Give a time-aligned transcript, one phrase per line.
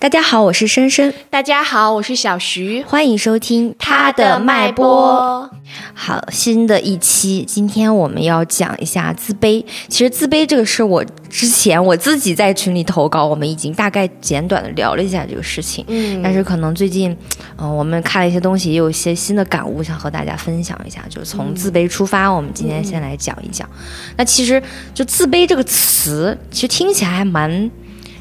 [0.00, 1.12] 大家好，我是深深。
[1.28, 2.82] 大家好，我是小徐。
[2.84, 5.50] 欢迎收听他的脉搏。
[5.92, 9.62] 好，新的一期，今天我们要讲一下自卑。
[9.88, 15.84] 其实自卑这个事，我之前我自己在群里投稿，我们已经大概简短的聊了一下这个事情。
[15.88, 17.14] 嗯，但是可能最近，
[17.58, 21.04] 嗯，我们看了一些东西，也有一些新的感悟，想和大家分享一下。
[21.10, 23.68] 就是从自卑出发，我们今天先来讲一讲。
[24.16, 24.62] 那其实
[24.94, 27.70] 就自卑这个词，其实听起来还蛮。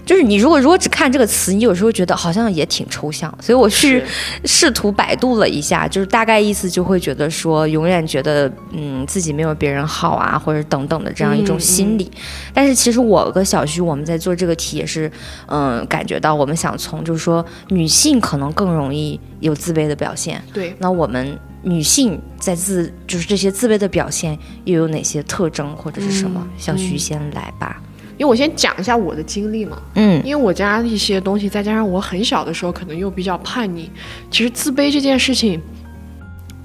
[0.10, 4.04] 就是你如果如果只看这个词，你有时候觉得好像也挺抽象，所以我去
[4.44, 12.09] 试图百度了一下，就是大概意思就会觉得说，永远觉得嗯自己没有别人好啊，或者等等的这样一种心理。
[12.55, 15.12] 但是其实我和小徐我们在做这个题也是，
[15.45, 20.44] 嗯，感觉到我们想从就是说女性可能更容易有自卑的表现。
[20.52, 26.44] 对，那我们女性在自就是这些自卑的表现又有哪些特征或者是什么？
[26.58, 27.80] 小徐先来吧。
[28.20, 33.90] 因为我先讲一下我的经历嘛，嗯，因为我家一些东西，再加上我很小的时候可能又比较叛逆，
[34.30, 35.58] 其实自卑这件事情，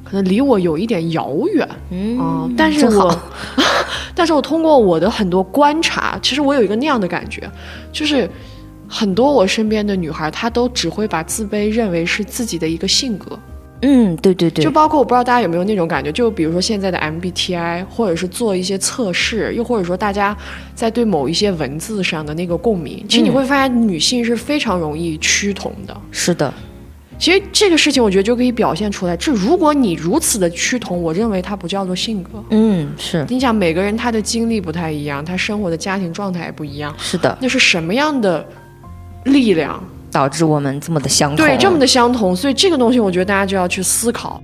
[0.02, 3.16] 可能离我有一点遥远，嗯，但是我，
[4.16, 7.48] 但是我通过我的很多观察，其实我有一个那样的感觉，
[7.92, 8.28] 就是
[8.88, 13.38] 很多我身边的女孩，她都只会把自卑认为是自己的一个性格。
[13.82, 20.34] 嗯，对对对，就包括我不知道大家有没有那种感觉，就比如说现在的 MBTI，或者是做一些测试，又或者说大家
[20.74, 25.94] 在对某一些文字上的那个共鸣，其实你会发现女性是非常容易趋同的。
[26.10, 26.52] 是的，
[27.18, 29.14] 其实这个事情我觉得就可以表现出来。
[29.16, 32.42] 这如果你如此的趋同，我认为它不叫做性格。
[32.50, 33.26] 嗯，是。
[33.28, 36.94] 你想每个人他的经历不太一样，他生活的家庭状态也不一样。
[36.96, 38.46] 是的，那是什么样的
[39.24, 39.82] 力量？
[40.14, 44.40] 导致我们这么的相同，对，这么的相同，所以这个东西我觉得大家就要去思考。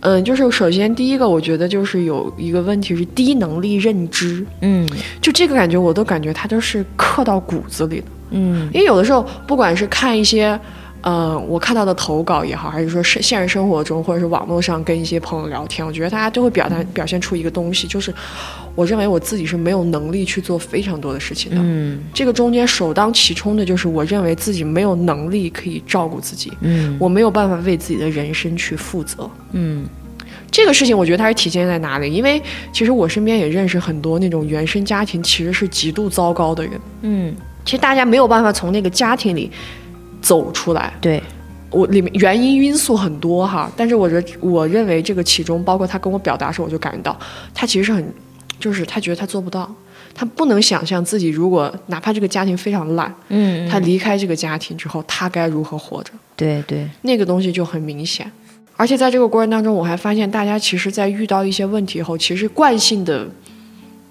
[0.00, 4.46] 嗯，就是首先第一个，我觉得就是有一个问题是低能力认知。
[4.60, 4.86] 嗯，
[5.22, 8.06] 就这个感觉，我都感觉它都是刻到骨子里的。
[8.32, 10.60] 嗯，因为有的时候，不管是看一些。
[11.06, 18.12] 嗯，我看到的投稿也好，还是说是现实生活中，或者是网络上跟一些朋友聊天，我觉得大家都会表达表现出一个东西，就是
[18.74, 21.58] 我认为我自己是没有能力去做非常多的事情的。
[21.60, 26.50] 嗯，这个中间首当其冲的就是我认为自己没有能力可以照顾自己。
[26.62, 29.28] 嗯，我没有办法为自己的人生去负责。
[29.52, 29.84] 嗯，
[30.50, 32.10] 这个事情我觉得它是体现在哪里？
[32.10, 32.42] 因为
[32.72, 36.72] 其实我身边也认识很多那种原生家庭其实是极度糟糕的人。
[37.02, 39.50] 嗯，其实大家没有办法从那个家庭里。
[40.24, 41.22] 走出来，对。
[41.70, 47.18] 我里面原因因素很多哈，但是我觉得我认为这个其中，包括他跟我表达时，我就感觉到
[47.52, 48.14] 他其实是很，
[48.60, 49.68] 就是他觉得他做不到，
[50.14, 56.12] 他不能想象自己如果哪怕这个家庭非常烂，嗯，他离开这个家庭之后，他该如何活着？
[56.36, 58.30] 对对，那个东西就很明显，
[58.76, 63.26] 而且在这个过程当中，我还发现大家其实，在遇到一些问题后，其实惯性的。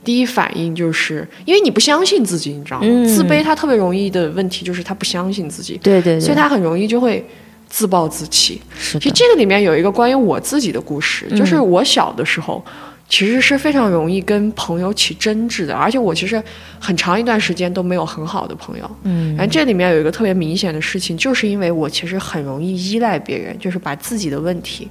[0.03, 3.05] 第一反应就是因为你不相信自己，你知道吗？
[3.05, 7.25] 自卑他特别容易的问题就是他不相信自己，对对，所以他很容易就会
[7.67, 8.61] 自暴自弃。
[8.79, 12.63] 其实这个里面有一个关于我自己的故事，就是我小的时候
[13.09, 16.41] 其实是非常容易跟朋友起争执的，而且我其实
[16.79, 18.89] 很长一段时间都没有很好的朋友。
[19.03, 24.87] 嗯，然后这里面有一个特别明显的事情，就是因为我其实很容易依赖别人，就是把自己的问题。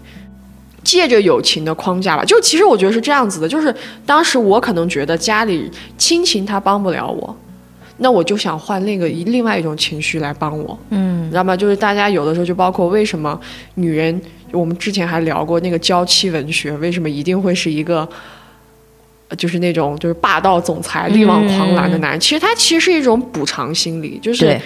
[0.92, 7.34] 借着友情的框架吧，就其实我觉得是这样子的，就是当时我可能觉得家里亲情他帮不了我，
[7.96, 11.56] 那我就想换另一个另外一种情绪来帮我，嗯，你知道吗？
[11.56, 13.40] 就是大家有的时候就包括为什么
[13.76, 14.20] 女人，
[14.52, 18.06] 我们之前还聊过那个娇妻文学，为什么一定会是一个，
[19.38, 22.20] 就是那种就是霸道总裁、力挽狂澜的男人？
[22.20, 24.60] 其实他其实是一种补偿心理，就是。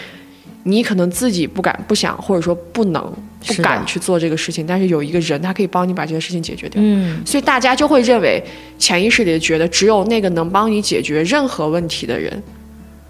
[0.68, 3.00] 你可能自己不敢、不想，或者说不能、
[3.46, 6.82] 不敢去做这个事情，但是有一个人，他可以帮你把这件事情解决掉。
[6.82, 8.42] 嗯，所以大家就会认为，
[8.76, 12.42] 潜意识里觉得，只有那个能帮你解决任何问题的人，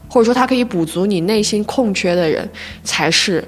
[0.08, 2.46] 或者说他可以补足你内心空缺的人，
[2.84, 3.42] 才是。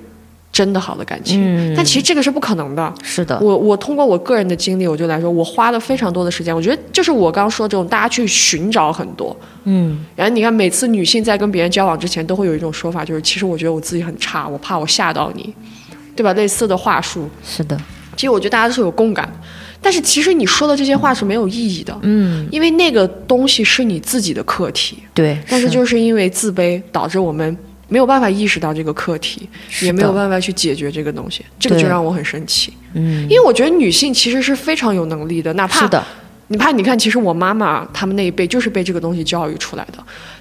[0.59, 2.93] 真的好的感情，但其实这个是不可能的。
[3.01, 6.53] 是的，我我通过我个人的经历，我就来说，我花了非常多的时间。
[6.53, 10.05] 我觉得就是我刚刚说这种，大家去寻找很多，嗯。
[10.17, 15.55] 然后你看，每次女性在跟别人交往之前，都会有一种说法，就是其实我觉得我自己很差，我怕我吓到你，
[16.17, 16.33] 对吧？
[16.33, 17.31] 类似的话术。
[17.45, 17.81] 是的，
[18.17, 19.33] 其实我觉得大家都是有共感，
[19.81, 24.99] 但是其实你说的这些话是没有意义的，嗯，因为那个东西是你自己的课题。
[25.15, 27.57] 对，但是就是因为自卑，导致我们。
[27.89, 29.49] 没有办法意识到这个课题，
[29.83, 32.73] 也没有办法去解决这个东西，这个就让我很生气。
[32.93, 36.05] 嗯，因为我觉得女性其实是非常有能力的，哪怕
[36.49, 39.99] 你怕你看，其实我妈妈他们那一辈就是被这个东西教育出来的，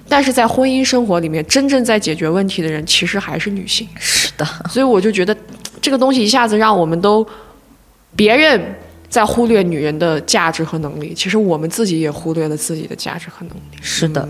[0.07, 3.87] 但是在婚姻生活里面，真正在解决问题的人其实还是女性。
[3.99, 5.35] 是的，所以我就觉得
[5.81, 7.27] 这个东西一下子让我们都
[8.15, 8.75] 别人
[9.09, 13.77] 在忽略女人的价值和能力，其实我们自己也忽略了自己的价值和能力。
[13.81, 14.27] 是的。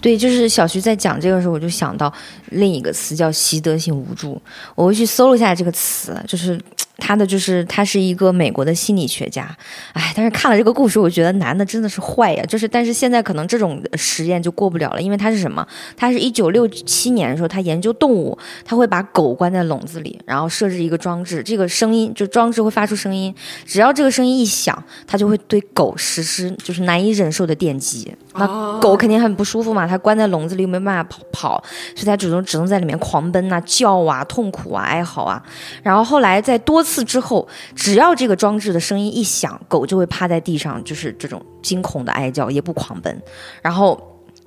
[0.00, 2.12] 对，就是小徐在讲这个时候，我就想到
[2.50, 4.40] 另一个词叫习得性无助。
[4.74, 6.58] 我会去搜了一下这个词，就是
[7.00, 9.56] 他的，就是他是一个美国的心理学家。
[9.94, 12.44] 哎，但是看了这个故事，我觉得男的真的是坏呀。
[12.44, 15.66] 就是，但是现在可能这种实验就过不了了，因为他是什么？
[15.96, 28.14] 他是一九六七年的时候，他研究动物，他会把狗关在笼子里，然后设置一个装置，这个声音就装置会发出声音，只要这个声音一响，他就会对狗实施就是难以忍受的电击。
[28.34, 29.86] 那狗肯定很不舒服嘛。
[29.86, 31.64] 它关在笼子里又，没办法跑跑，
[31.96, 35.42] 所以它只能只能在里面狂奔啊、叫啊、痛苦啊、哀嚎啊。
[35.82, 43.22] 然后后来在多次之后，只要这个装置的声音一响，狗就会趴在地上，就是这种惊恐的哀叫，也不狂奔。
[43.62, 44.00] 然后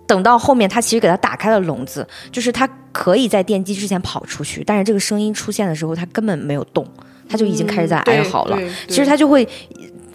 [0.06, 6.86] 等到后面，他其实给它打开了笼子，就是它可以在电击之前跑出去，但是这个声音出现的时候，它根本没有动，
[7.30, 8.58] 它就已经开始在哀嚎了。
[8.88, 9.48] 其实它就会。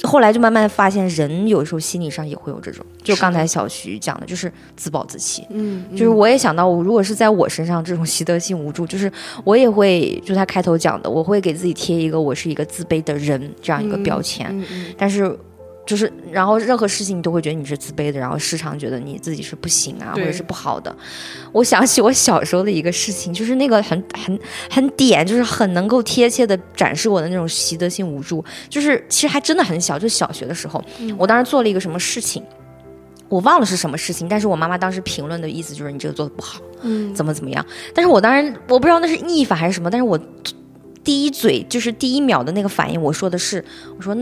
[0.03, 5.45] 后来就慢慢发现，人有时候心理上也会有这种，就刚才小徐讲的，就是自暴自弃。
[5.50, 9.11] 嗯，就是我也想到，我如果是在我身上这种习得性无助，就是
[9.45, 14.47] 我也会，就他开头讲的，我会给自己贴一个我是一个自卑的人这样一个标签。
[14.50, 15.39] 嗯嗯，但是。
[15.88, 20.94] 就是，然后任何事情你都会觉得你是自卑的，然后时常觉得你自己是不行啊，或者是不好的。
[21.50, 24.38] 我想起我小时候的一个事情，就是那个很很
[24.70, 28.44] 很点，就是很能够贴切的展示我的那种习得性无助。
[28.69, 30.85] 就是其实还真的很小，就小学的时候，
[31.17, 32.44] 我当时做了一个什么事情，
[33.31, 37.64] 我忘了是什么事情，但是我妈妈当时评论的意思就是你这个做的不好，嗯，怎么怎么样。
[37.94, 40.20] 但是我当然我不知道那是逆反还是什么，但是我
[41.02, 43.64] 第一嘴就是第一秒的那个反应，我说的是，
[43.96, 44.14] 我说。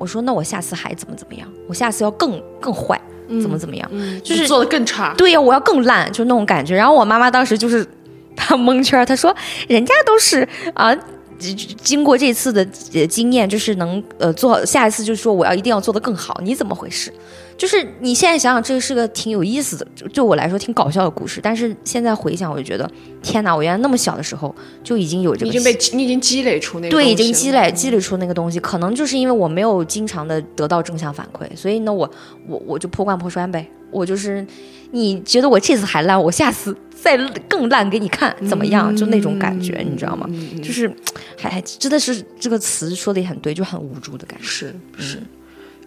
[0.00, 1.46] 我说那我下次还怎么怎么样？
[1.68, 2.98] 我下次要更更坏，
[3.42, 3.88] 怎么怎么样？
[4.24, 5.12] 就是做的更差。
[5.18, 6.74] 对呀，我要更烂，就那种感觉。
[6.74, 7.86] 然后我妈妈当时就是
[8.34, 9.36] 她蒙圈，她说
[9.68, 10.96] 人家都是啊，
[11.38, 12.64] 经过这次的
[13.06, 16.40] 经验，就是能呃做下一次，就是说我要一定要做的更好。
[16.42, 17.12] 你怎么回事？
[17.60, 21.42] 就是你现在想想，这个是个挺有意思的，就对我来说挺搞笑的故事。
[21.42, 22.90] 但是现在回想，我就觉得，
[23.22, 23.54] 天哪！
[23.54, 28.58] 我原来那么小的时候就已经有这个，已经被你已经积累出那个对，已经积累积累出那个东西。
[28.60, 32.10] 可能就是因为我没有经常的得到正向反馈，所以呢，我
[32.48, 33.68] 我我就破罐破摔呗。
[33.90, 34.46] 我就是
[34.92, 38.96] 你觉得我这次还烂，我下次再更烂给你看，怎么样？
[38.96, 40.26] 就那种感觉，你知道吗？
[40.62, 40.90] 就是
[41.36, 44.46] 还还真的是这个词说的也很对，就很无助的感觉。
[44.46, 45.22] 是是，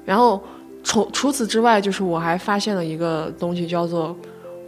[0.05, 0.39] 然后。
[0.83, 4.15] 除除此之外，就是我还发现了一个东西，叫做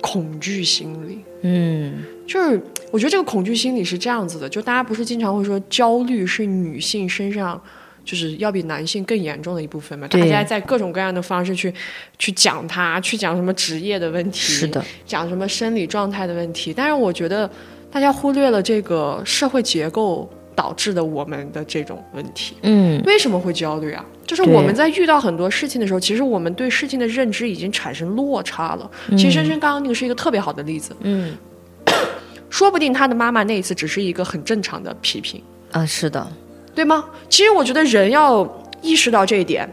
[0.01, 1.19] 恐惧心理。
[1.41, 2.59] 嗯，就是
[2.89, 7.61] 我觉得这个恐惧心理是这样子的，就大家不是经常会说焦虑是女性身上
[8.03, 10.07] 就是要比男性更严重的一部分嘛？
[10.07, 11.73] 大家在各种各样的方式去
[12.17, 16.73] 去讲它，去讲什么职业的问题，是的，讲什么生理状态的问题。
[16.73, 17.49] 但是我觉得
[17.91, 20.29] 大家忽略了这个社会结构。
[20.55, 24.03] 导致的我们的这种问题，嗯，为什么会焦虑啊？
[24.25, 28.89] 就是我们在遇到很多事情的时候，其实我们对事情的认知已经产生落差了。
[29.11, 31.35] 其实深深刚刚那个是一个特别好的例子，嗯，
[32.49, 35.41] 说不定他的妈妈那一次只是一个很正常的批评
[35.71, 36.25] 啊，是的，
[36.73, 37.05] 对吗？
[37.29, 38.47] 其实我觉得人要
[38.81, 39.69] 意识到这一点，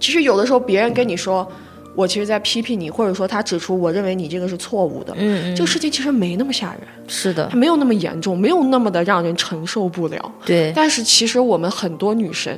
[0.00, 1.46] 其实有的时候别人跟你说。
[1.98, 5.12] 我其实，在批评你，或者说他指出，我认为你这个是错误的。
[5.16, 10.32] 嗯，这个事情其实没那么吓人，是的，它没有那么严重，没有那么的让人承受不了。
[10.46, 12.56] 对，但是其实我们很多女生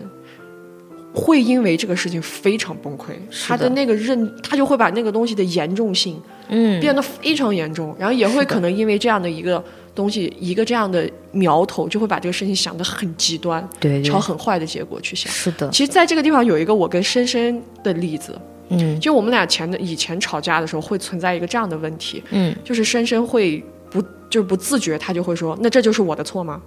[1.14, 3.14] 会因为这个事情非常崩溃，
[3.48, 6.20] 她的那个认，她就会把那个东西的严重性，
[6.50, 9.64] 嗯，变得非常严重，然后也会可能因为这样的一个
[9.94, 15.32] 东西，一个这样的苗头，就会把这个事情想得很极端，对，朝很坏的结果去想。
[15.32, 18.38] 是的，其实在这个地方有一个我跟深深的例子。
[18.70, 24.00] 嗯，就我们俩前的以前吵架的时候，会存在一个这样的问题，嗯，就是深深会不
[24.30, 26.60] 就是不自觉，他就会说，那这就是我的错吗？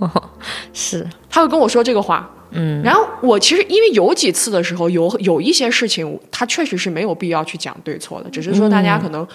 [0.72, 9.26] 是，他会跟我说这个话，嗯，然后我其实因为有几次的时候，有有一些事情，他确实是没有必要去讲对错的，只是说大家可能。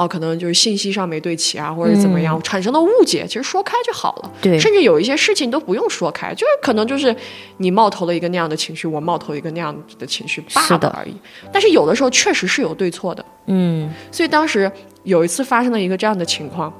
[0.00, 4.30] 哦，可能就是信息上没对齐啊，或者怎么样产生的误解，其实说开就好了。
[4.40, 7.14] 对，甚至有一些事情都不用说开，就是可能就是
[7.58, 11.14] 你冒头了一个那样的情绪，我冒头一个那样的情绪罢了而已。
[11.52, 13.22] 但是有的时候确实是有对错的。
[13.44, 16.72] 嗯，所以当时有一次发生了一个这样的情况，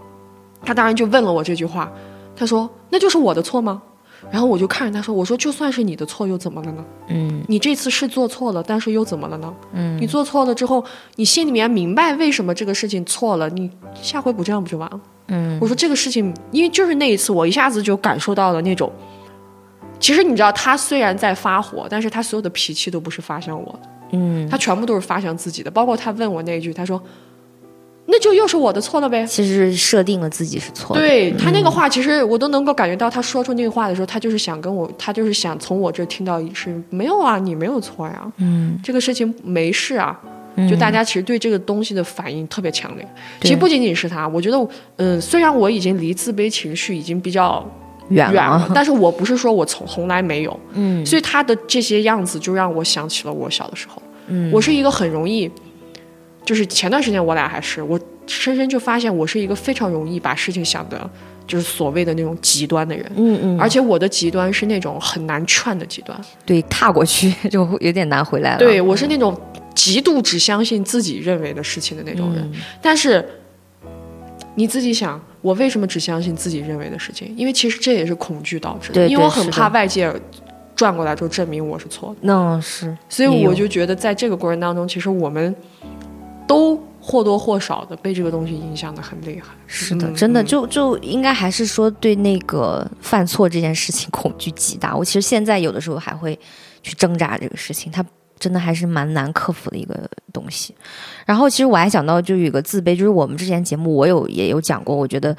[0.65, 1.93] 他当然就问了我这句话，
[2.35, 3.83] 他说：“那就是我的错吗？”
[4.31, 6.85] 然后我就看着他说：“我说就算是你的错又怎么了呢？
[7.09, 9.53] 嗯，你这次是做错了，但是又怎么了呢？
[9.73, 10.85] 嗯，你做错了之后，
[11.17, 13.69] 你心里面明白为什么这个事情错了，你
[14.01, 15.01] 下回不这样不就完了？
[15.29, 18.93] 嗯，我说这个事情，因为就是那一次，我一下子就感受到了那种，
[19.99, 27.03] 其实你知道，他虽然在发火，但是他所有的脾气都不是发向我的，嗯，他全部都是发向自己的，包括他问我那一句，他说。
[28.07, 29.25] 那就又是我的错了呗。
[29.27, 31.01] 其实设定了自己是错的。
[31.01, 38.33] 对他那个话，其实我都能够感觉到，他说出那个话的时候，他就是想跟我，他就是想从我这听到是没有啊，你没有错呀。
[38.39, 40.19] 嗯，这个事情没事啊。
[40.69, 43.09] 就大家其实对这个东西的反应特别强烈。
[43.41, 47.65] 其实不仅仅是他，我觉得，嗯，虽然我已经离自卑情绪已经比较
[48.11, 55.51] 远了，但是我不是说我从从来没有，嗯，所以他的这些样子就让我想起了我小的时候，嗯，我是一个很容易，
[56.51, 61.09] 就是前段时间我俩还是，我深深就发现我是一个非常容易把事情想的。
[61.47, 68.59] 就是所谓的那种极端的人，嗯嗯，而且我的极端是那种很难劝的极端，对，踏过去 就有点难回来了。
[68.59, 69.37] 对我是那种
[69.75, 72.53] 极度只相信自己认为的事情的那种人。
[72.81, 73.25] 但是
[74.55, 77.35] 你自己想，我为什么只相信自己认为的事情？
[77.37, 80.13] 因为其实这也是恐惧导致的，因为我很怕外界
[80.77, 82.17] 转过来之后证明我是错的。
[82.21, 85.53] 那是，所以我就觉得在这个过程当中，其实我们
[86.51, 86.83] 都。
[87.03, 94.95] 或多或少的被这个东西影响的很厉害，是的，真的就就应该还是说对那个犯错这件事情恐惧极大。
[94.95, 96.39] 我其实现在有的时候还会
[96.83, 98.05] 去挣扎这个事情，它
[98.39, 99.99] 真的还是蛮难克服的一个
[100.31, 100.75] 东西。
[101.25, 105.35] 然后其实我还想到就有一个自卑，就是我们之前节目我有也有讲过，我觉得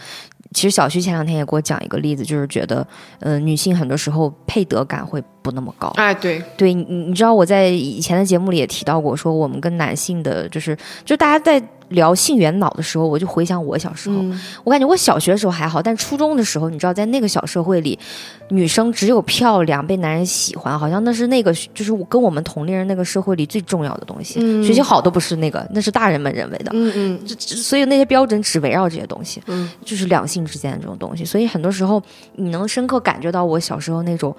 [0.55, 2.85] 其实小徐前两天也给我讲一个例子，就是觉得
[3.19, 5.88] 嗯女性很多时候配得感会不那么高。
[5.95, 11.62] 哎，对对，你你知道我在以前的节目里也提到过，说我们跟男性的就是就大家在。
[11.91, 14.15] 聊性缘脑的时候，我就回想我小时候，
[14.63, 18.00] 我感觉我小学的时候还好，但初中的时候，你知道，在那个小社会里，
[18.48, 24.39] 女生只有漂亮，被男人喜欢，好像那是那个就是我跟我们同龄人那个社会里最重要的东西。
[24.63, 26.71] 学习好都不是那个，那是大人们认为的。
[26.74, 29.43] 嗯嗯，所以那些标准只围绕这些东西，
[29.83, 31.25] 就是两性之间的这种东西。
[31.25, 32.01] 所以很多时候，
[32.38, 34.33] 你能深刻感觉到我小时候那种。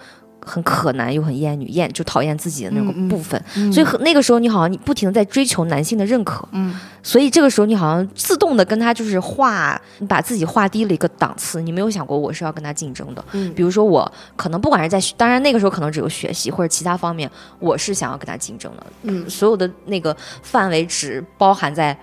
[0.45, 21.97] 很可男又很厌女，厌就讨厌自己的那个部分，所以那个时候你好像你不停的在追求男性的认可，嗯，所以这个时候你好像自动的跟他就是划，你把自己划低了一个档次，你没有想过我是要跟他竞争的，嗯，比如说我可能不管是在，当然那个时候可能只有学习或者其他方面，我是想要跟他竞争的，嗯，所有的那个范围只包含在。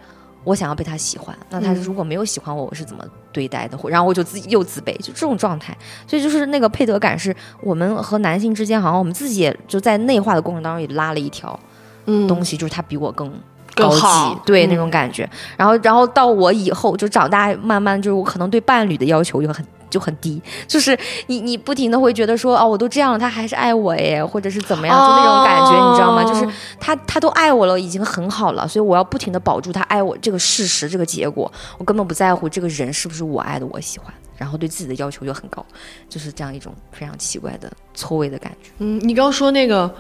[0.46, 3.78] 我想要被他喜欢，那他如果没有喜欢我，我是怎么对待的？
[3.90, 5.76] 然后我就自己又自卑，就这种状态。
[6.08, 11.60] 所以就是那个配得感，是我们和男性之间，好像我们自己也就在内化的过程当中也拉了一条
[12.28, 13.32] 东西，就是他比我更
[13.76, 15.30] 高级，对那种感觉。
[15.58, 19.66] 然后，然后到我以后就长大，慢慢就是我可能对伴侣的要求就很。
[19.90, 26.24] 就很低，就是你你不停的会觉得说哦，我都这样了，他还是爱我耶，或者是怎么样，就那种感觉，你知道吗？
[26.24, 26.48] 就是
[26.80, 35.66] 他他都爱我了，已经很好了，所以我要不停的保住他爱我这个事实，这个结果，我根本不在乎这个人是不是我爱的，我喜欢，然后对自己的要求就很高，
[36.08, 38.70] 就是这样一种非常奇怪的错位的感觉。
[38.80, 39.94] 嗯，你刚说那个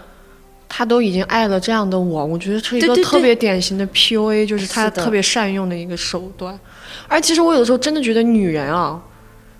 [0.67, 6.58] 他都已经爱了这样的我，我觉得是一个特别典型的 PUA，就是他特别善用的一个手段。
[7.08, 9.01] 而其实我有的时候真的觉得女人啊。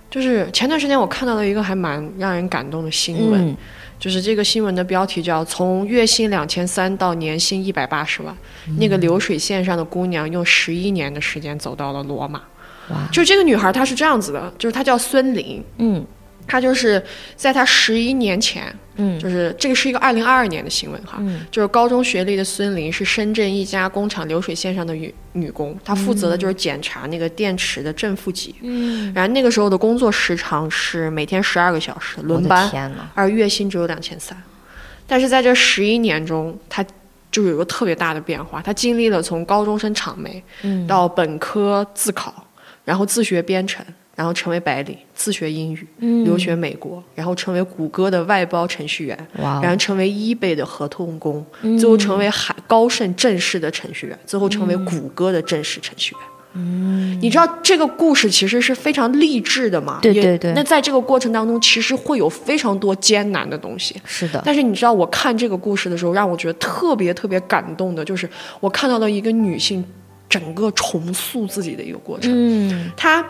[0.09, 3.55] 就是前段时间我看到了一个还蛮让人感动的新闻，
[3.99, 8.35] 就是这个新闻的标题叫“从月薪两千三到年薪一百八十万”，
[8.79, 12.41] 那个流水线上的姑娘用十一年的时间走到了罗马。
[12.89, 13.07] 哇！
[13.11, 15.63] 就这个女孩她是这样子的，就是她叫孙玲。
[15.77, 16.03] 嗯。
[16.50, 17.01] 他就是
[17.36, 34.36] 在他十一年前，嗯，就是这个是一个二零二二年的新闻哈，嗯，就是高中学历的孙琳是深圳一家工厂流水线上的女女工，她负责的就是检查那个电池的正负极，嗯，然后那个时候的工作时长是每天十二个小时轮班，而月薪只有两千三，
[35.06, 36.84] 但是在这十一年中，他
[37.32, 42.48] 就有个特别大的变化，他经历了从高中生厂媒，嗯，到本科自考，
[42.84, 43.86] 然后自学编程。
[44.19, 45.88] 然后成为白领，自学英语，
[46.25, 51.45] 留学美国，然后成为谷歌的外包程序员，然后成为 eBay 的合同工，
[51.79, 56.21] 最后成为海高盛正式的程序员，最后成为谷歌的正式程序员。
[56.51, 59.99] 嗯，你知道这个故事其实是非常励志的嘛？
[60.01, 60.51] 对对对。
[60.53, 63.95] 那在这个过程当中，其实会有非常多艰难的东西。
[64.03, 64.41] 是的。
[64.43, 69.81] 但是你知道，我看这个故事的时候，让我觉得特别特别感动的，就是我看到了一个女性
[70.27, 72.29] 整个重塑自己的一个过程。
[72.33, 73.25] 嗯，她。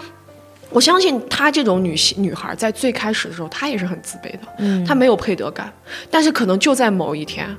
[0.72, 5.72] 我相信她这种女性女孩在最开始的时候，她也是很自卑的，嗯，她没有配得感，
[6.12, 7.56] 但是可能就在某一天，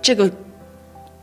[0.00, 0.30] 这个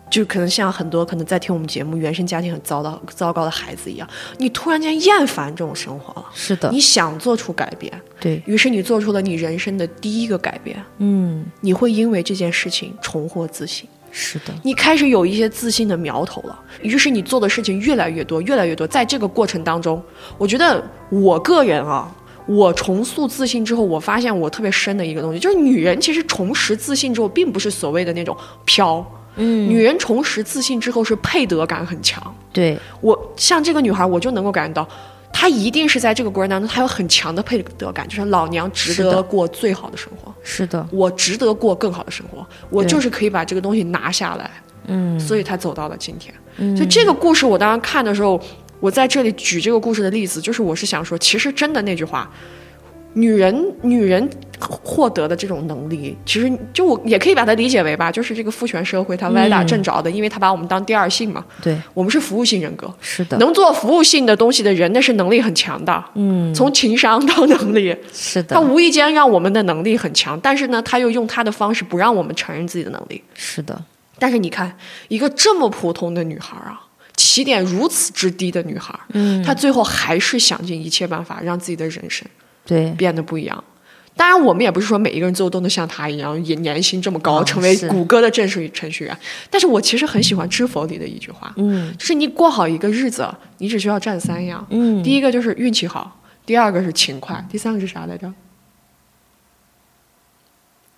[0.10, 4.08] 就可能像很多可能在听我们节目原生家庭很糟的糟糕的孩子一样，
[4.38, 8.42] 你突然间厌烦这种生活了，是的，你想做出改变，对。
[8.46, 13.88] 于是你做出了你人生的第一个改变，嗯，你会因为这件事情重获自信。
[14.12, 18.86] 是的，你开始有一些自信的苗头了，于是你做的事情越来越多，越来越多。
[18.86, 20.02] 在这个过程当中，
[20.38, 22.14] 我觉得我个人啊，
[22.46, 29.06] 我重塑自信之后，我发现我特别深的一个东西，就是女人其实重拾自信之后，并不是所谓的那种飘，
[29.38, 32.22] 嗯，女人重拾自信之后是配得感很强。
[32.52, 34.88] 对我像这个女孩，我就能够感觉到。
[35.34, 40.31] 她一定是在这个过程当中，她有很强的配得感，就是老娘值得过最好的生活。
[40.44, 44.50] 是的，我值得过更好的生活，我就是可以把这个东西拿下来。
[44.88, 46.34] 嗯，所以他走到了今天。
[46.58, 48.42] 嗯，就这个故事，我当时看的时候，
[48.80, 52.30] 我在这里举这个故事的例子，就是我是想说，其实真的那句话。
[53.14, 61.44] 女人，女人获得的这种能力，其实就我也可以把它理解为吧，就是这个父权社会它歪打正着的，因为它把我们当第二性嘛。
[61.62, 62.94] 对，我们是服务性人格。
[63.02, 63.38] 是的。
[63.38, 66.04] 能做服务性的东西的人，那是能力很强的。
[66.16, 66.54] 嗯。
[66.54, 67.96] 从情商到能力。
[68.14, 68.56] 是的。
[68.56, 73.22] 他无意间让我们的能力很强，但是呢，他又用他的方式不让我们承认自己的能力。
[73.34, 73.82] 是的。
[74.20, 74.78] 但是你看，
[75.08, 76.80] 一个这么普通的女孩啊，
[77.18, 82.26] 起点如此之低的女孩，嗯，她最后还是想尽一切办法让自己的人生
[82.72, 83.64] 对变得不一样。
[84.14, 89.18] 当然，我们也不是说每一个人最后都能像他一样，也年薪这么高，成为谷歌的正式程序员。
[89.50, 98.32] 但是我其实很喜欢《知否》里的一句话，嗯，就是你过好一个日子，你只需要占三样，嗯，第一个就是运气好，第二个是勤快，第三个是啥来着？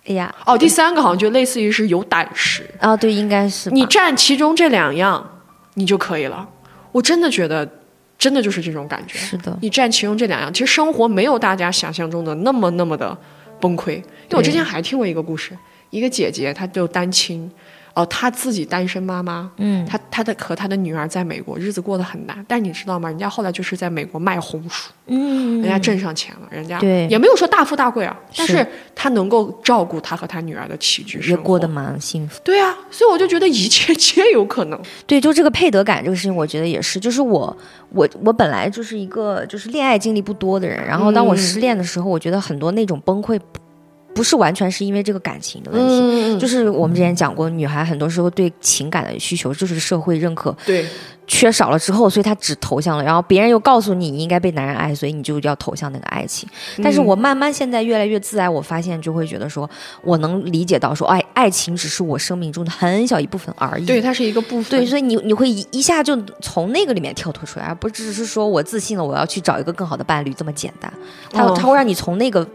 [0.06, 5.40] 哎呀，哦，第三个好像就类似于是有胆识啊，对，应该是你占其中这两样，
[5.74, 6.48] 你就可以了。
[6.92, 7.83] 我真的觉得。
[8.24, 9.54] 真的就是这种感觉，是的。
[9.60, 13.14] 你占其中这两样，其实生活没有大家想象中的那么那么的
[13.60, 13.96] 崩溃。
[13.96, 15.54] 因为我之前还听过一个故事，
[15.90, 17.50] 一个姐姐她就单亲。
[17.94, 23.08] 哦，她自己单身妈妈，嗯，她她的和她的女儿在美国日子过得很难，但你知道吗？
[23.08, 32.40] 人家后来就是在美国卖红薯，嗯，人家挣上钱了，人家对也没有说大富大贵啊，但是她能够照顾她和她女儿的起居生活，也过得蛮幸福。
[32.42, 34.80] 对啊，所以我就觉得一切皆有可能。
[35.06, 37.56] 对，就这个配得感这个事情，我觉得也是，就是我
[37.90, 43.38] 我我本来就是一个就是恋爱经历不多的人，然后当我失恋的时候，我觉得很多那种崩溃。
[44.14, 50.86] 不是完全是因为这个感情的问题，就是我们之前讲过，女孩很多时候对情感的需求就是社会认可对。
[51.26, 56.46] 缺少了之后，所以她只投向了，然后别人又告诉你你应该被男人爱，所以你就要投向那个爱情。
[56.82, 59.68] 但是我慢慢现在越来越自爱，我发现就会觉得说，
[60.02, 70.92] 我能理解到说，爱爱情只是我生命中的很小一部分而已，对，它是一个部分，对，所以你你会一下就从那个里面跳脱出来，而不只是说我自信了，我要去找一个更好的伴侣这么简单，
[71.32, 72.46] 它它会让你从那个。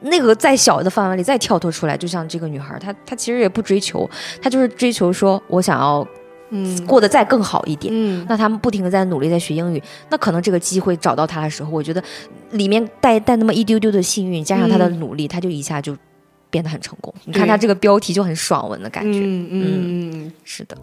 [0.00, 4.08] 那个再小的范围里再跳脱出来，就像这个女孩，她她其实也不追求，
[4.42, 6.06] 她就是追求说我想要，
[6.50, 7.92] 嗯，过得再更好一点。
[7.94, 12.02] 嗯，那他们不停的在努力在学英语，那可能这个机会找到她的时候，我觉得
[12.50, 15.96] 里面带带那么一丢丢的幸运，加上她的努力，她就一下就
[16.50, 17.12] 变得很成功。
[17.24, 19.20] 你看她这个标题就很爽文的感觉。
[19.22, 20.76] 嗯嗯，是的。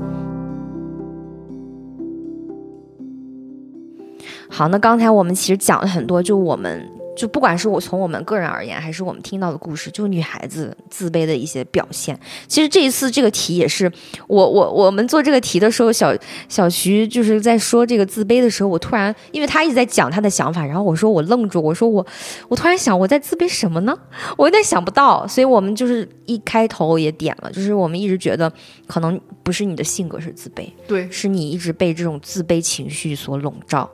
[4.50, 6.88] 好，那刚才我们其实讲了很多，就我们。
[7.16, 12.20] 就不管是我从我们个人而言，还是我们听到的故事，就女孩子自卑的一些表现。
[12.48, 13.92] 其实这一次这个题也是
[14.28, 16.14] 我我我们做这个题的时候，小
[16.50, 22.06] 小徐就是在说这个自卑的时候，我突然因为他一直在讲他的想法，然后我说我愣住，我说我
[22.48, 23.98] 我突然想我在自卑什么呢？
[24.38, 28.52] 我有点想不到，所以我们就是一开头也点了，就是我们一直觉得
[28.88, 33.90] 可能不是你的性格是自卑，对，是你一直被这种自卑情绪所笼罩，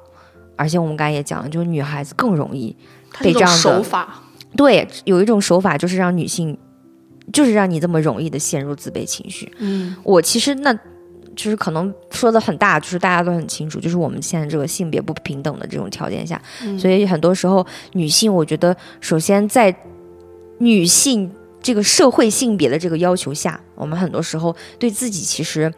[0.55, 2.75] 而且我们刚才也讲了，就是女孩子更容易。
[3.19, 4.24] 被这样的手法，
[4.56, 6.58] 对，有一种手法就是让女性，
[7.34, 9.52] 就是让你这么容易的陷入自卑情绪。
[9.58, 10.74] 嗯，我其实那，
[11.36, 16.41] 就是可能说的很大，就是大家都很清楚，就是我们现在这个性别不平等的这种条件下，
[16.78, 19.76] 所以很多时候女性，我觉得首先在
[20.60, 25.74] 女性这个社会性别的这个要求下，我们很多时候对自己其实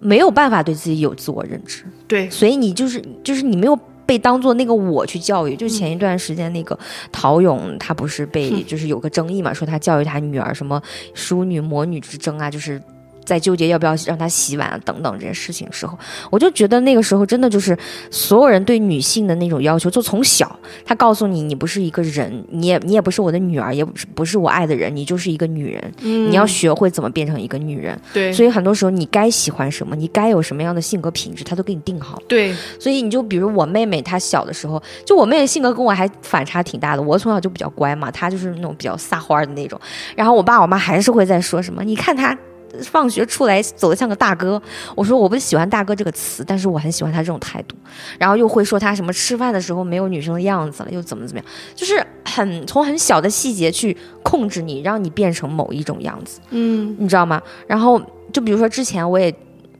[0.00, 1.84] 没有办法对自己有自我认知。
[2.08, 3.78] 对，所以你就是就是你没有。
[4.06, 6.78] 被当做那个我去教育，就前一段时间那个
[7.10, 10.82] 陶勇，他不是被就是有个争议嘛，说他教育他女儿什么
[11.14, 12.82] 淑女魔女之争啊，就是。
[13.24, 15.98] 在纠结要不要让她洗碗啊等等这些事情时候，
[16.30, 17.76] 我就觉得那个时候真的就是
[18.10, 27.98] 所有人对女性的那种要求，就从小他告诉你，你不是一个人，你也你也不是我的女儿，也不是不是我爱的人，你就是一个女人，你要学会怎么变成一个女人。
[28.12, 32.20] 对，所以很多时候你该喜欢什么，你该有什么样的性格品质，他都给你定好。
[32.28, 39.80] 对，所以你就比如我妹妹，她小的时候，就我妹妹性格跟我还反差挺大的，我从小就比较乖嘛，她就是那种比较撒欢的那种，
[40.16, 42.36] 然后我爸我妈还是会在说什么，你看她。
[42.82, 44.60] 放学出来走的像个大哥，
[44.94, 47.76] 我说我不喜欢大哥这个词，但是我很喜欢他这种态度。
[48.18, 56.40] 然后又会说他什么吃饭的时候没有女生的样子了，又怎么怎么样，就是很从很小的细节去控制你，让你变成某一种样子。
[56.50, 57.40] 嗯，你知道吗？
[57.66, 58.00] 然后
[58.32, 59.30] 就比如说之前我也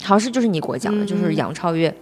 [0.02, 1.94] 好像是就是你给我讲的，就是杨超越，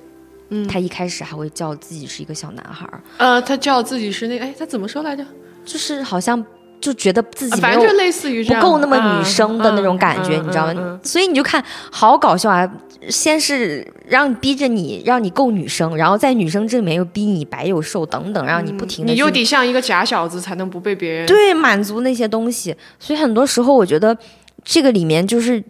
[0.49, 3.01] 嗯，他一开始还会叫自己是一个小男孩儿。
[3.19, 5.25] 呃，他叫自己是那哎，他怎么说来着？
[5.65, 6.45] 就是好像。
[6.81, 10.99] 就觉得自己反正就类似于不够那么女生的那种感觉，你知道吗？
[11.03, 12.71] 所以你就看好搞笑啊！
[13.09, 19.13] 先是让逼着你，让你够女生，然后在女生这里面又逼你白又瘦等等，让你不停的。
[19.13, 22.77] 你又得像一个假小子，才能不被别人对满足那些东西。
[22.99, 24.15] 所以很多时候，我觉得
[24.63, 25.65] 这个里面就是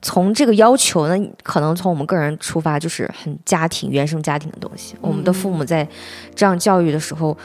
[0.00, 4.96] 从这个要求呢，可能从我们个人出发，就是很家庭原生家庭的东西。
[5.00, 5.86] 我们的父母在
[6.34, 7.36] 这样教育的时候，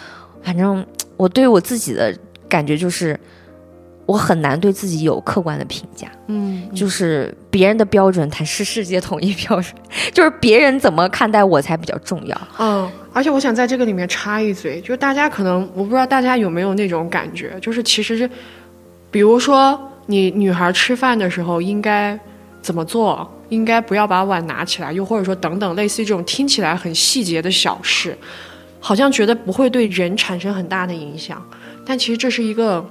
[0.42, 0.84] 反正
[1.16, 2.12] 我对我自己的
[2.48, 3.20] 感觉就是，
[4.06, 6.08] 我很难对自己有客观的评价。
[6.28, 9.74] 嗯，就是别人的标准才是世界统一标准，
[10.14, 12.42] 就是别人怎么看待我才比较重要。
[12.60, 18.30] 嗯，而且我想在这个里面插一嘴，就是大家可能我不知道大家有没有那种感觉，就是其实是，
[19.12, 22.20] 比如说你女孩吃饭的时候应该。
[22.60, 23.26] 怎么做？
[23.48, 28.18] 应该不要把碗拿起来，又或者说等等，类似于这种听起来很细节的小事，
[28.82, 31.42] 好像觉得不会对人产生很大的影响，
[31.88, 32.86] 但其实这是一个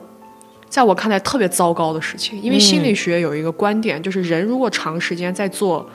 [0.68, 2.40] 在我看来特别糟糕的事情。
[2.40, 5.86] 因为心理学有一个观点，就是人如果长时间在做。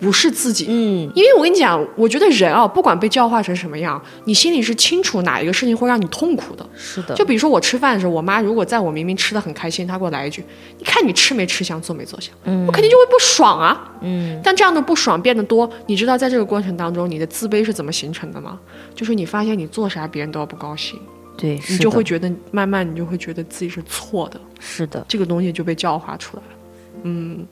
[0.00, 6.66] 不是自己，嗯，因为我跟你讲，我觉得人啊，不管被教化成什么样，你心里是清楚哪一个事情会让你痛苦的。
[6.76, 10.42] 是的，就比如说我吃饭的时候，我妈如果在我明明吃的很开心，她给我来一句
[10.76, 13.92] ：“你看你吃没吃香，做没做香。”嗯，我肯定就会不爽啊。
[14.00, 18.58] 嗯，但这样的不爽变得多，你知道在这个过程当中，你的自卑是怎么形成的吗？
[18.96, 20.98] 就是你发现你做啥别人都要不高兴，
[21.42, 24.40] 对，你就会觉得慢慢你就会觉得自己是错的。
[24.60, 26.58] 是的，这个东西就被教化出来了。
[27.02, 27.44] 嗯。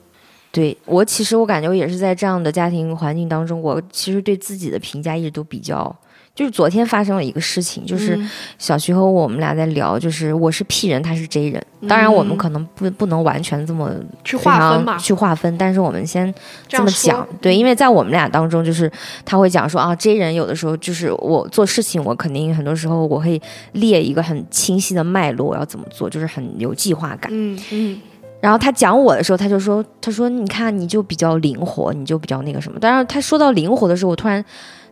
[0.53, 5.93] 对我其实我感觉我也是在这样的家庭环境当中，我其实对自己的评价一直都比较，
[6.33, 8.19] 就是昨天发生了一个事情，就是
[8.57, 13.91] 小徐和我们俩在聊，就是我是 P 人，他是 J 人，当然我们可能不不能完全这么
[14.23, 16.33] 去划分嘛，去划分，但是我们先
[16.67, 18.89] 这么讲，对，因为在我们俩当中，就是
[19.25, 23.39] 他会讲说啊，J 人有的时候就是我做事情，我肯定很多时候我会
[23.73, 28.01] 列一个很清晰的脉络，我要怎么做，就是很有计划感，嗯嗯。
[28.39, 34.43] 然后他讲我的时候，他就说：“他说你看，你就比较灵活，你就比较那个什么。”但是他说到灵活的时候，我突然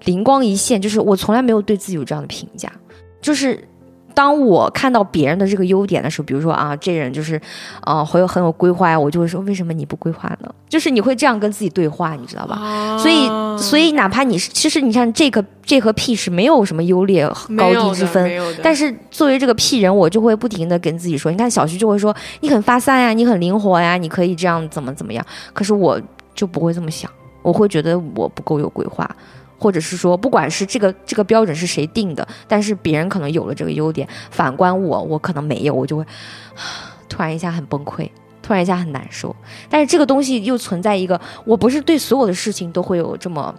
[0.06, 2.72] 灵光一现，就是我从来没有对自己有这样的评价，
[3.22, 3.64] 就是。
[4.16, 7.40] 当我看到别人的这个优点的时候，比如说啊，这人就是，
[7.86, 10.54] 呃，很有很有规划呀，我就会说，为什么你不规划呢？
[10.68, 12.98] 就是你会这样跟自己对话，你知道吧？
[12.98, 18.30] 所以，所以哪怕你是，其实你看这个这和 P 是没有什么优劣高低之分，
[18.62, 26.02] 但是作为这个 P 人，我就会不停的跟自己说，你看小徐就会说，你很发散呀，你很灵活呀，你可以这样怎么怎么样，可是我
[26.36, 27.10] 就不会这么想，
[27.42, 29.10] 我会觉得我不够有规划。
[29.60, 36.06] 或者是说，不管是这个这个标准是谁定的，但是别人可能有了这个优点，反观我，我可能没有，我就会
[37.08, 38.10] 突然一下很崩溃，
[38.42, 39.36] 突然一下很难受。
[39.70, 43.54] 但是这个东西又存在一个，我不是对所有的事情都会有这么。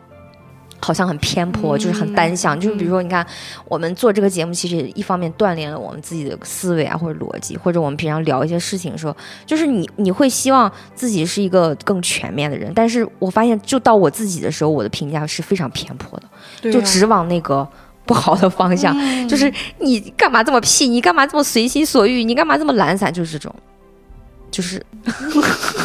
[0.81, 2.59] 好像很偏颇，就是很单向。
[2.59, 3.25] 就是比如说，你看
[3.67, 12.73] 我们做这个节目，其实一方面锻炼了我们自己的思维啊，或者逻辑，或者我们平常聊一些事情的时候，就是你你会希望自己是一个更全面的人。
[12.75, 17.67] 但是我发现，就到我自己的时候，我的评价是非常偏颇的，就只往那个
[18.07, 18.97] 不好的方向。
[19.29, 20.89] 就是你干嘛这么屁？
[20.89, 22.25] 你干嘛这么随心所欲？
[22.25, 23.13] 你干嘛这么懒散？
[23.13, 23.55] 就是这种，
[24.51, 24.85] 就是。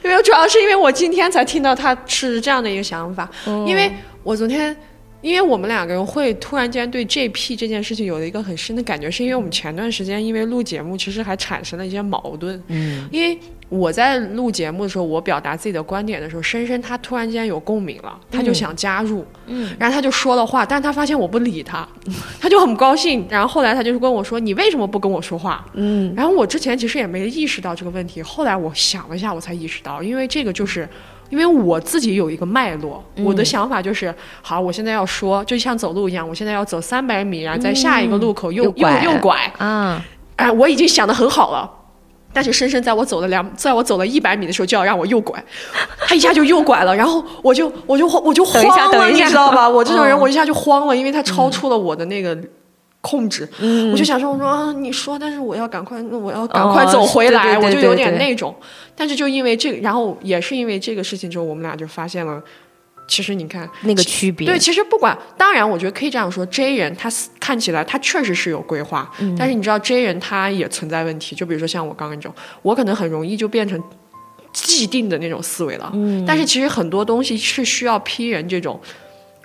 [0.04, 3.30] 因为主要是因为我今天才听到他是这样的一个想法，
[3.66, 3.90] 因为
[4.22, 4.74] 我昨天，
[5.20, 13.38] 因为我们两个人会突然间对 JP 这件事情有了一个很深的感觉，是因为我们前段时间因为录节目，其实还产生了一些矛盾，嗯，因为。
[13.70, 21.88] 我在录节目的时候，我表达自己的观点的时候，深深他突然间有共鸣了，他就想加入，嗯，然后他就说了话，但是他发现我不理他，
[22.40, 30.88] 他就很不高兴，然后后来他就是跟我说：“你为什么不跟我说话？”嗯，然后我之前其实也没意识到这个问题，后来我想了一下，我才意识到，因为这个就是，
[31.28, 40.04] 因为我自己有一个脉络，我的想法就是，好，我现在要说，就像走路一样，我现在要走三百米，然后在下一个路口右右右拐，啊，
[40.34, 41.76] 哎，我已经想的很好了。
[42.32, 45.42] 但是深深在我走了两，在我走了一百米的时候就要让我右拐，
[46.06, 48.62] 他一下就右拐了，然后我就我就我就慌
[48.92, 49.68] 了，你知道吧？
[49.70, 52.38] 我这种人我一下就慌了，因为他超出了我的那个
[53.00, 53.48] 控制，
[53.92, 58.54] 我就想说我说啊你说，但是我要赶快，我要赶快走回来，我就有点那种。
[58.94, 62.42] 但是就因为这个，然后也是因为这个事情之后，我们俩就发现了。
[63.10, 73.82] 其实你看那个区别，对，其实不管，当然我觉得可以这样说，J 人他看起来他确实是有规划，但是你知道 J 人他也存在问题，就比如说像我刚刚那种，我可能很容易就变成
[74.52, 78.80] 既定的那种思维了，嗯，但是其实很多东西是需要 P 人这种，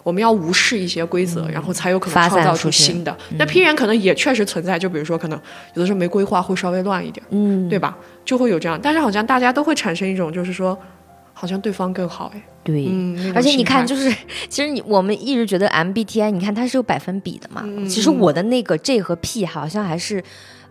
[0.03, 3.17] 我们要无视一些规则，然后才有可能创造出新的。
[3.39, 5.41] 那 P 人可能也确实存在，就比如说可能
[5.73, 7.97] 有的时候没规划会稍微乱一点，嗯，对吧？
[8.23, 10.77] 就会有这样，但是好像大家都会产生一种就是说，
[11.35, 12.41] 好像对方更好，哎。
[12.63, 14.09] 对，嗯，而且你看，就是
[14.49, 17.61] 其实你我们一直觉得 MBTI，你看它是有百分比的嘛。
[17.63, 20.23] 嗯其实我的那个 J 和 P 好像还是。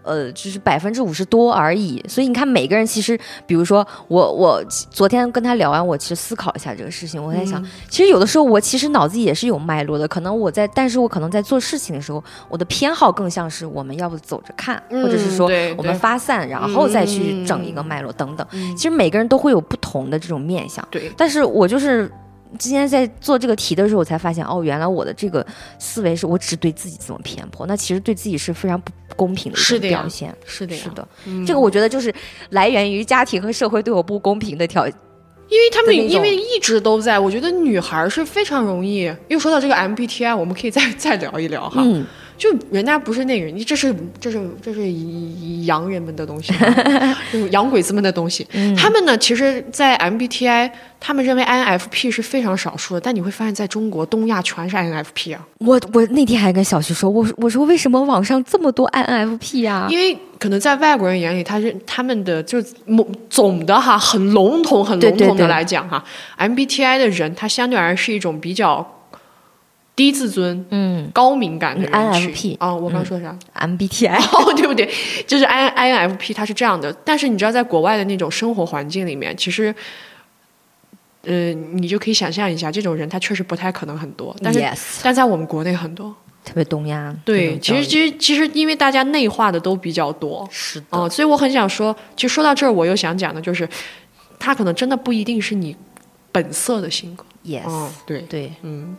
[0.05, 18.47] 呃，就是百分之五十多而已，所以你看，每个人其实，比如说我，我昨天跟他聊完，我其实思考一下这个事情，我在想，嗯其实有的时候我其实脑子也是有脉络的，可能我在，但是我可能在做事情的时候，我的偏好更像是我们要不走着看，或者是说我们发散，然后再去整一个脉络等等。
[18.77, 22.11] 其实每个人都会有不同的这种面相，对，但是我就是
[22.59, 25.45] 今天在做这个题的时候，我才发现，哦，原来我的这个
[25.79, 30.35] 思维是我只对自己这么偏颇，那其实对自己是非常不公平的一种是的呀表现。
[30.45, 31.09] 是的呀，是的，
[31.47, 32.15] 这个我觉得就是
[32.51, 34.87] 来源于家庭和社会对我不公平的条。
[35.51, 39.15] 因为他们因为一直都在，我觉得女孩儿是非常容易。
[39.29, 41.83] 又说到这个 MBTI，我们可以再再聊一聊哈。
[41.85, 42.05] 嗯，
[42.37, 44.81] 就人家不是那个人，这是这是这是
[45.65, 46.53] 洋人们的东西，
[47.33, 48.47] 就是洋鬼子们的东西。
[48.53, 50.71] 嗯他们呢，其实，在 MBTI，
[51.01, 59.87] 他们认为 INFP 是非常少数的，但你会发现在中国东亚全是 INFP 啊，我我那天还跟小徐说，我我说为什么网上这么多 INFP 啊？
[59.91, 66.05] 因为可能在外国人眼里，他是他们的就某总的哈，很笼统、很笼统的对对对来讲哈
[66.39, 68.87] ，MBTI 的人，他相对而言是一种比较
[69.97, 72.33] 低自尊、嗯高敏感的人群。
[72.35, 74.89] INFP 啊、我刚说啥？，MBTI 哦， 对不对？
[75.27, 76.93] 就是 I I N F P，它是这样的。
[77.05, 79.75] 但是你知道，在国外的那种生活环境里面，其实，
[81.23, 84.35] 呃，你就可以想象一下，这种人他确实不太可能很多。
[84.43, 86.15] 但是 yes，但在我们国内很多。
[86.45, 87.17] 特别东亚。
[87.25, 93.67] 对，其实实其实其实，因为大家内化的都比较多，是的，哦、所以我很想说，其实说到这儿，我又想讲的就是，
[94.39, 95.75] 他可能真的不一定是你
[96.31, 97.25] 本色的性格。
[97.47, 98.95] yes，、嗯，对，对，嗯，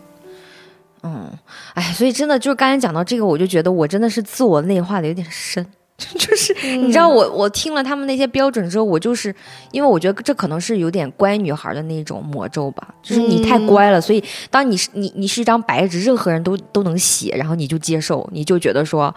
[1.06, 1.32] 嗯，
[1.76, 5.66] 哎，所以真的就是刚才讲到这个，我就觉得我真的是自我内化的有点深。
[5.98, 9.34] 就是你知道我我听了他们那些标准之后，我就是
[9.72, 19.14] 因为我觉得这可能是有点乖女孩的那种魔咒吧，就是你太乖了，所以当你是你你是一张白纸，任何人都都能写，然后你就接受，你就觉得说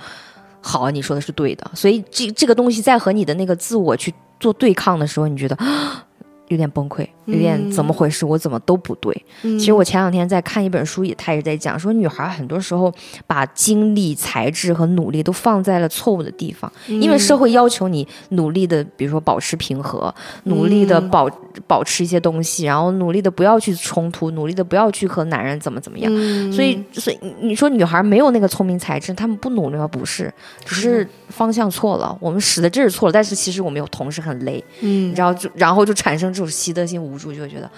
[0.60, 6.06] 好，你说的是对的，所以这这个东西在和你的那个自我去做对抗的时候，你觉得啊
[6.46, 8.26] 有点崩溃，有点怎么回事？
[8.26, 9.24] 我怎么都不对。
[9.42, 12.92] 其实我前两天在看一本书，也他也在讲说，女孩很多时候
[13.26, 20.12] 把精力、才智和努力都放在了错误的地方，因为社会要求你努力的，比如说保持平和，
[20.44, 21.28] 努力的保、
[21.66, 26.10] 保持一些东西，然后努力的不要去冲突，努力的不要去和男人怎么怎么样。
[26.52, 29.86] 所以，所以你说女孩没有那个聪明才智，她们不努力吗？
[29.86, 30.32] 不是，
[30.64, 37.70] 只是方向错了，我们使的劲儿错了，但是其实我们有同时很累，嗯，然后就然后就产生这种习得性无助，就会觉得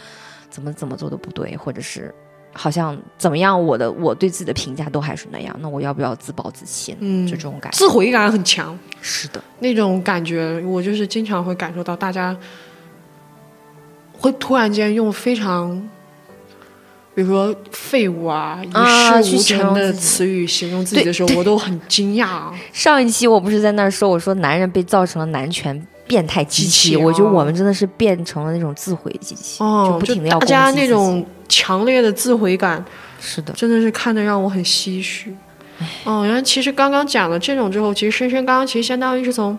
[0.51, 2.15] 怎么怎么做都不对，或者是
[2.53, 6.99] 好像怎么样，我的我对自己的评价都还是那样，那我要不要自暴自弃呢？
[7.01, 7.79] 嗯就这种感觉。
[7.79, 8.79] 自毁感很强。
[9.01, 12.37] 是的，那种感觉，我就是经常会感受到大家
[14.13, 15.81] 会突然间用非常，
[17.15, 22.55] 比如说废物啊、啊一事无成的词语形容自己的时候，我都很惊讶啊。
[22.73, 27.33] 上一期我不是在那儿说，我说男人被造成了男权变态机器，我觉得哦。
[27.33, 32.85] 我们真的是变成了那种自毁机器，哦，不停的要大家那种强烈的自毁感，
[33.21, 35.33] 是的，真的是看得让我很唏嘘。
[36.03, 39.57] 哦，然后其实刚刚讲了这种之后，其实深深刚刚其实相当于是从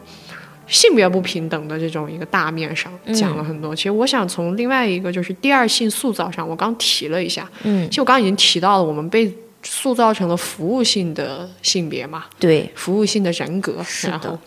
[0.68, 3.16] 性别不平等的这种一个大面上嗯。
[3.16, 3.74] 讲了很多。
[3.74, 7.88] 其实我想从另外一个就是第二性塑造上，我刚提了一下，嗯。
[7.90, 9.34] 其，实我刚刚已经提到了，我们被
[9.64, 13.78] 塑造成了服务性的性别嘛，对，服务性的人格。
[14.04, 14.38] 然后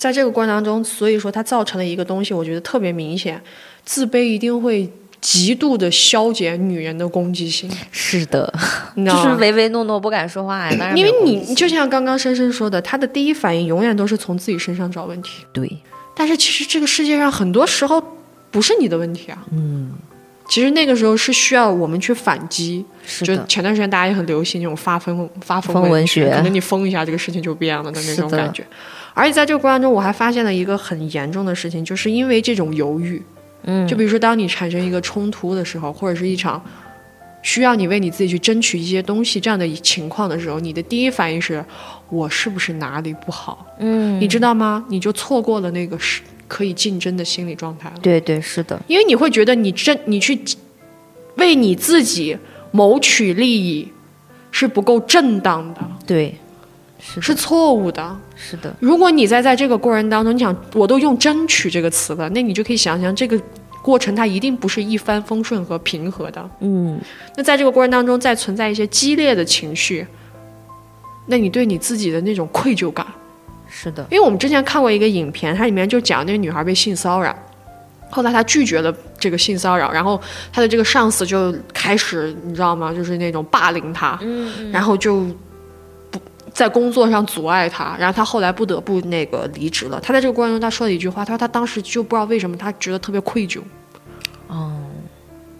[0.00, 3.38] 在这个过程当中，所以说它造成了一个东西，我觉得特别明显，
[3.84, 8.50] 自卑一定会极度的消减女人的攻击性，是的？
[8.96, 15.44] 就是唯唯诺诺不敢说话呀，因为你就像刚刚深深说的，他的第一反应永远都是从自己身上找问题。
[15.52, 15.70] 对，
[16.16, 18.02] 但是其实这个世界上很多时候
[18.50, 19.44] 不是你的问题啊。
[19.52, 19.92] 嗯，
[20.48, 22.82] 其实那个时候是需要我们去反击。
[23.22, 28.64] 就前段时间大家也很流行那种发疯发疯疯文学，学可能你疯一下，这个事情就变了的那种感觉。
[29.20, 33.20] 而且在这个过程中，我还发现了一个很严重的事情，就是因为这种犹豫，
[33.64, 36.64] 嗯，就比如说当你产生一个冲突的时候，或者是一场
[37.42, 41.62] 需要你为你自己去争取一些东西这样的情况的时候，你的第一反应是
[42.08, 43.66] 我是不是哪里不好？
[43.78, 44.82] 嗯，你知道吗？
[44.88, 47.96] 你就错过了那个是可以竞争的心理状态了。
[48.00, 50.40] 对对是的，因为你会觉得你争你去
[51.36, 52.38] 为你自己
[52.70, 53.86] 谋取利益
[54.50, 56.34] 是不够正当的，对，
[57.00, 58.16] 是是错误的。
[58.36, 63.40] 是的，如果你在在这个过程当中，你想我都用“争取”这个词了，那你就可以想想这个
[63.82, 66.50] 过程它一定不是一帆风顺和平和的。
[66.60, 67.00] 嗯，
[67.36, 70.06] 那在这个过程当中，再存在一些激烈的情绪，
[71.26, 73.06] 那你对你自己的那种愧疚感，
[73.68, 77.34] 是的，因为我们之前看过一个影片，它里面就讲那个女孩被性骚扰，
[78.10, 80.20] 后来她拒绝了这个性骚扰，然后
[80.52, 82.92] 她的这个上司就开始，你知道吗？
[82.92, 85.49] 就是那种霸凌她，嗯然后就不
[86.52, 90.00] 在工作上阻碍他，然后他后来不得不那个离职了。
[90.00, 93.60] 他在这个过程中，他说了一句话，他说他当时就不知道为什么，他觉得特别愧疚，
[94.48, 94.80] 哦，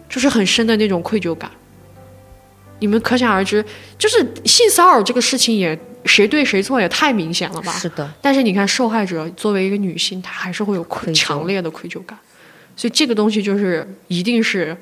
[0.09, 1.49] 就是很深的那种愧疚感。
[2.79, 3.63] 你们可想而知，
[3.97, 7.71] 就是性骚扰这个事情也谁对谁错也太明显了吧？
[7.73, 12.17] 是的，但是你看，受害者作为一个女性，她还是会有愧强烈的愧疚感，
[12.75, 14.75] 所以这个东西就是一定是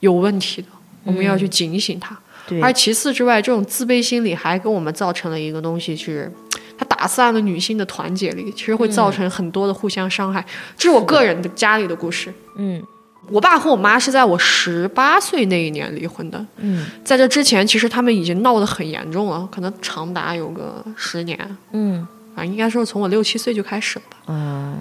[0.00, 0.68] 有问题的，
[1.04, 2.08] 我们要去警醒她。
[2.14, 6.30] 对，而其次之外，这种自卑心理还给我们造成了一个东西是。
[6.78, 10.44] 它打散了女性的团结力，其实会造成很多的互相伤害。
[10.76, 12.32] 这是我个人的家里的故事。
[12.56, 12.82] 嗯
[13.28, 21.38] 我爸和我妈是在我十八岁那一年离婚的，嗯在这之前，其实他们已经闹得很严重了，可能长达有个十年，
[21.70, 24.16] 嗯啊，应该说从我六七岁就开始了吧。
[24.28, 24.80] 嗯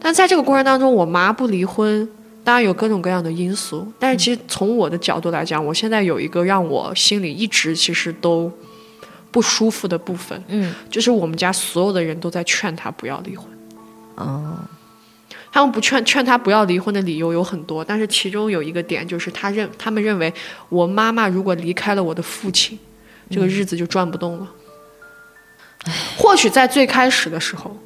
[0.00, 2.08] 但在这个过程当中，我妈不离婚，
[2.44, 3.92] 当然有各种各样的因素。
[3.98, 8.50] 但是其实从我的角度来讲，我现在有一个让我心里一直其实都
[9.30, 13.46] 不舒服的部分，嗯就是我们家所有的人都在劝他不要离婚。
[14.16, 14.58] 哦
[15.54, 20.32] 他们不劝劝他不要离婚的理由有很多，但是其中有一个点就是他认他们认为
[20.70, 22.78] 我妈妈如果离开了我的父亲，
[23.28, 24.50] 这个日子就转不动了。
[26.16, 27.76] 或许在最开始的时候，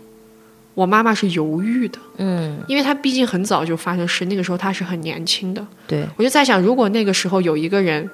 [0.76, 5.66] 我妈妈是犹豫的，嗯，因为她毕竟很早就发生事，那个时候她是很年轻的。
[5.86, 8.08] 对，我就在想，如果那个时候有一个人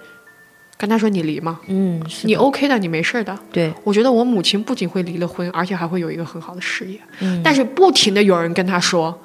[0.76, 1.58] 跟她说你离吗？
[1.66, 3.36] 嗯你 OK 的，你没事儿的。
[3.50, 7.00] 对，我觉得我母亲不仅会离了婚，而且还会有一个很好的事业。
[7.18, 9.20] 嗯但是不停的有人跟她说，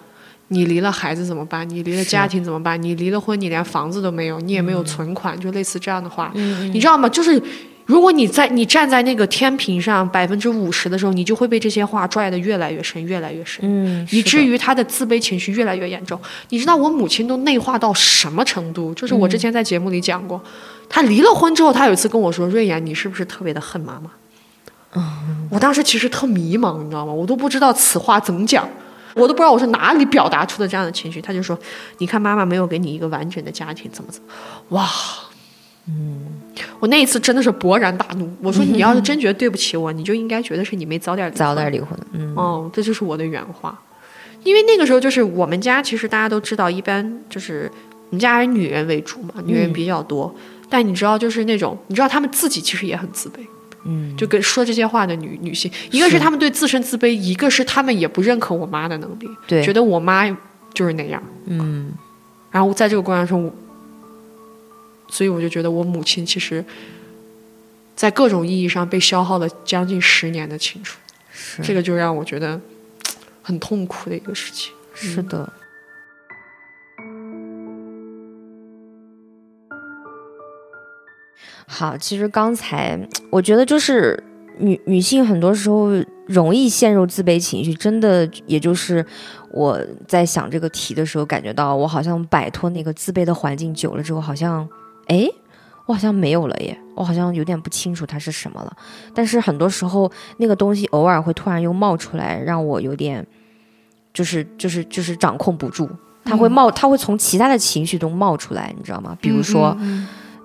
[0.48, 1.70] 你离了孩子怎么办？
[1.70, 2.82] 你离了家庭怎么办？
[2.82, 7.08] 你离了婚，你连房子都没有，你也没有存款，就类似这样的话，嗯你知道吗？
[7.08, 7.40] 就是。
[7.88, 13.62] 如果你在你站在那个天平上百分之五十的时候，你就会被这些话拽得越来越深，越来越深。
[13.64, 16.20] 嗯以至于于他的自卑情绪越来越严重。
[16.50, 18.94] 你知道我母亲都内化到什么程度？
[18.94, 20.40] 就是我之前在节目里讲过，
[20.90, 24.12] 她离了婚之后，她有一次跟我说：“瑞妍，你是不是特别的恨妈妈？”
[24.94, 27.14] 嗯我当时其实特迷茫，你知道吗？
[27.14, 28.68] 我都不知道此话怎么讲，
[29.14, 31.22] 我都不知道我是哪里表达出的这样的情绪。
[31.22, 31.58] 他就说
[32.00, 34.28] ：“你看妈妈没有给你一个完整的家庭，怎么怎么？”
[34.76, 34.90] 哇，
[35.88, 36.26] 嗯，
[36.80, 38.30] 我那一次真的是勃然大怒。
[38.42, 43.80] 我说：“你要是真觉得对不起我，你就应该觉得是你没早点离婚早点离婚，嗯哦，这就是我的原话。
[44.44, 47.70] 因为那个时候就是我们家，其实大家都知道，一般就是
[48.10, 50.34] 我们家还是女人为主嘛，女人比较多。
[50.70, 53.40] 但你知道，就是那种你知道，他们自己其实也很自卑，
[53.86, 60.30] 嗯，就跟说这些话的女女性，一个是他们对自身自卑，一个是他们也不认可我妈的能力，对，觉得我妈
[60.74, 61.22] 就是那样。
[61.46, 61.92] 嗯
[62.50, 63.54] 然后在这个过程中，我
[65.10, 66.64] 所以我就觉得我母亲其实，
[67.96, 71.00] 在各种意义上被消耗了将近十年的青春。
[71.32, 72.60] 是这个就让我觉得
[73.42, 74.74] 很痛苦的一个事情。
[74.94, 75.52] 是的。
[81.68, 84.24] 好，其实刚才我觉得就是
[84.58, 85.90] 女女性很多时候
[86.26, 89.06] 容易陷入自卑情绪，真的也就是
[89.52, 94.68] 我在想这个题的时候，感觉到我好像摆脱那个自卑的环境久了之后，好像
[95.08, 95.28] 哎，
[95.86, 98.78] 我好像没有了耶，我好像有点不清楚它是什么了。
[99.14, 103.26] 但是很多时候那个东西偶尔会突然又冒出来，让我有点
[104.14, 105.90] 就是就是就是掌控不住，
[106.24, 109.18] 它会冒，它会从其他的情绪中冒出来，你知道吗？
[109.22, 109.76] 比如说。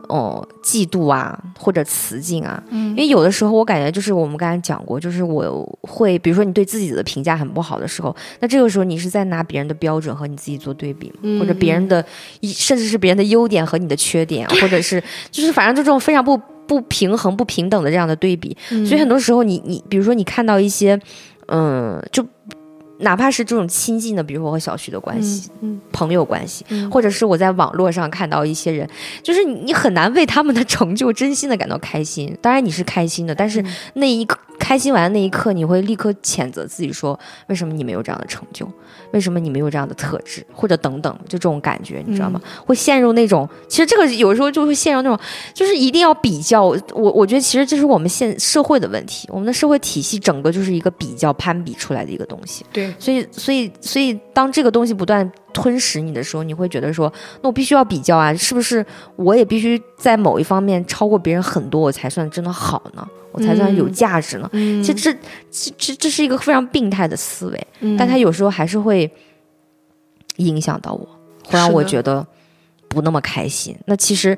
[0.09, 12.05] 哦，嫉妒啊，或者雌竞啊，因为有的时候我感觉就是我们刚才讲过，就是我会，比如说你对自己的评价很不好的时候，那这个时候你是在拿别人的标准和你自己做对比嘛，或者别人的，
[12.43, 16.37] 甚至是别人的优点和你的缺点， 或者是就是反正就这种非常不
[16.67, 21.01] 不平衡、不平等的这样的对比，所以很多时候你你比如说你看到一些，
[21.47, 22.27] 嗯，就。
[23.03, 28.89] 哪怕是这种亲近的，比如说我和小徐的关系、嗯朋友关系，嗯或者是我在网络上看到一些人，
[29.23, 32.37] 就是你你很难为他们的成就真心的感到开心。
[32.41, 38.67] 当然你是开心的，但是那一刻开心完的那一刻，你会立刻谴责自己说，为什么你没有这样的成就？
[39.13, 40.45] 为什么你没有这样的特质？
[40.53, 42.41] 或者等等，就这种感觉，你知道吗？
[42.67, 45.19] 会陷入那种，其实这个有时候就会陷入那种，
[45.55, 46.65] 就是一定要比较。
[46.65, 52.65] 我我觉得其实这是我们现社会的问题，我们的社会体系整个就是一个比较攀比出来的一个东西。
[52.73, 57.13] 对，所以，所以，所以，当这个东西不断吞噬你的时候，你会觉得说，
[57.43, 58.85] 那我必须要比较啊，是不是
[59.17, 63.07] 我也必须在某一方面超过别人很多，我才算真的好呢？
[63.33, 64.49] 我才算有价值呢？
[64.53, 65.13] 嗯其实这，
[65.51, 69.11] 这，这，这是一个非常病态的思维，嗯但他有时候还是会
[70.37, 71.09] 影响到我，
[71.45, 72.27] 会让我觉得
[72.89, 73.77] 不那么开心。
[73.87, 74.37] 那其实。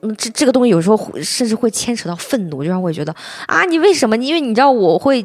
[0.00, 3.14] 嗯，这这个东西有时候会甚至会牵扯到愤怒，就让我觉得
[3.46, 4.16] 啊，你为什么？
[4.16, 5.20] 因为你知道我会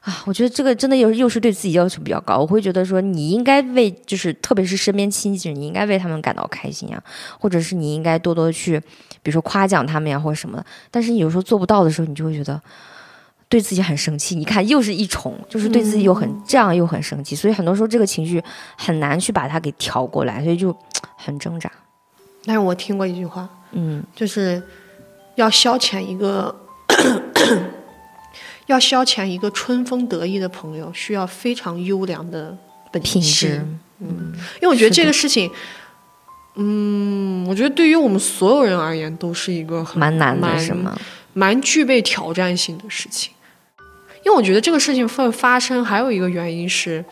[0.00, 2.38] 啊，我觉得这个真的又又是对自己要求比较高。
[2.38, 7.02] 我会觉得说，你应该为就是特别是身边亲戚，你应该为他们感到开心呀，
[7.38, 8.80] 或者是你应该多多去，
[9.22, 10.66] 比如说夸奖他们呀，或者什么的。
[10.90, 12.60] 但是你有时候做不到的时候，你就会觉得
[13.48, 14.34] 对自己很生气。
[14.34, 17.36] 你看，又是一重，就是对自己又很这样又很生气。
[17.36, 18.42] 所以很多时候这个情绪
[18.76, 20.76] 很难去把它给调过来，所以就
[21.16, 21.70] 很挣扎。
[22.44, 24.62] 但是我听过一句话，嗯，就是
[25.36, 26.54] 要消遣一个。
[28.66, 32.54] 要消遣一个春风得意的朋友，需要非常优良的
[32.92, 33.64] 本质。
[33.98, 35.50] 嗯，因为我觉得这个事情，
[36.56, 40.94] 嗯，我觉得对于我们所有人而言，都是一个蛮难的，是吗？
[41.32, 43.32] 蛮具备挑战性的事情。
[44.22, 47.02] 因为我觉得这个事情会发生，还有一个原因是，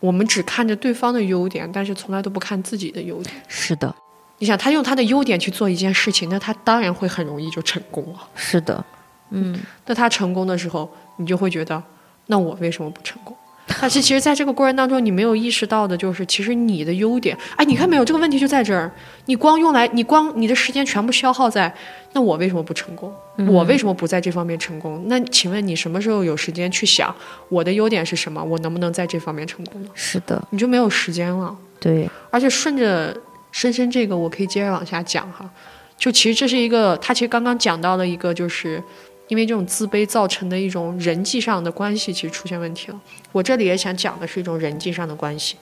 [0.00, 3.34] 我们只看着对方的优点，但是从来都不看自己的优点。
[3.48, 3.94] 是的，
[4.38, 8.18] 你想他用他的优点去做一件事情，那他当然会很容易就成功了。
[8.34, 8.84] 是的。
[9.30, 11.82] 嗯，那他成功的时候，你就会觉得，
[12.26, 13.36] 那我为什么不成功？
[13.80, 18.04] 但是其实，在这个过程当中，你没有意识到的就是，其实你的优点，哎，你看没有？
[18.04, 18.88] 这个问题就在这儿。
[19.24, 21.74] 你光用来，你光你的时间全部消耗在，
[22.12, 23.12] 那我为什么不成功？
[23.48, 25.02] 我为什么不在这方面成功？
[25.06, 27.12] 那请问你什么时候有时间去想
[27.48, 28.40] 我的优点是什么？
[28.40, 29.88] 我能不能在这方面成功呢？
[29.94, 31.54] 是的，你就没有时间了。
[31.80, 33.14] 对，而且顺着
[33.56, 35.48] 深深这个，我可以接着往下讲哈。
[35.96, 38.82] 就其实这是一个，他其实刚刚讲到了一个，就是。
[39.28, 43.00] 因为这种自卑造成的一种人际上的关系，其实出现问题了。
[43.32, 45.56] 我这里也想讲的是一种人际上的关系。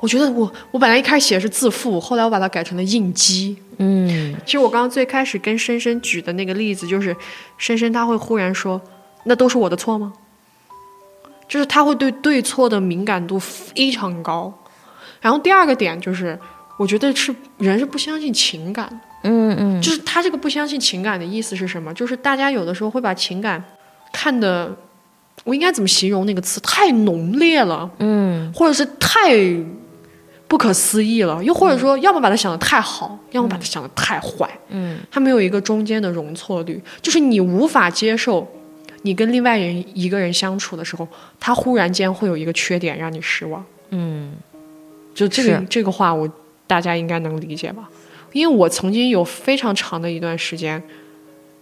[0.00, 3.56] 我觉得我我本来一开始写的是自负，后来我把它改成了应激。
[3.76, 7.16] 嗯，其实我刚刚最开始跟深深举的那个例子，就是
[7.56, 8.82] 深深他会忽然说
[9.22, 10.12] ：“那都是我的错吗？”
[11.48, 14.52] 就是他会对对错的敏感度非常高。
[15.20, 16.38] 然后第二个点就是，
[16.78, 18.88] 我觉得是人是不相信情感。
[19.22, 21.92] 嗯嗯，就是他这个不相信情感的意思是什么？
[21.92, 23.62] 就是大家有的时候会把情感
[24.12, 24.74] 看的，
[25.44, 26.58] 我应该怎么形容那个词？
[26.60, 29.36] 太浓烈了，嗯，或者是太
[30.48, 38.48] 不可思议了，又或者说，要么把它想的太好，要么把它想的太坏，嗯，他没有一个中间的容错率，就是你无法接受
[39.02, 41.06] 你跟另外人一个人相处的时候，
[41.38, 44.32] 他忽然间会有一个缺点让你失望，嗯，
[45.14, 46.28] 就这个这个话，我
[46.66, 47.88] 大家应该能理解吧？
[48.32, 50.80] 因为我曾经有非常长的一段时间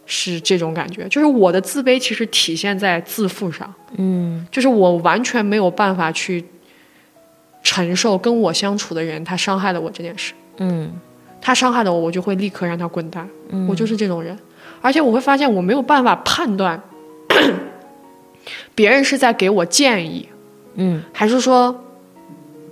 [0.04, 6.44] 是这种感觉，就是我的自卑其实体现在自负上，嗯，就是我完全没有办法去
[7.62, 10.92] 承受跟我相处的人他伤害了我这件事，嗯，
[11.40, 14.38] 他伤害了我，我就会立刻让他滚蛋，嗯，我就是这种人，
[14.82, 16.78] 而且我会发现我没有办法判断
[18.74, 20.28] 别人是在给我建议，
[20.74, 21.84] 嗯，还是说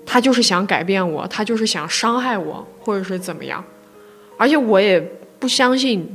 [0.06, 3.62] 他就是想改变我，他就是想伤害我，或者是怎么样。
[4.38, 5.00] 而且我也
[5.38, 6.08] 不相信，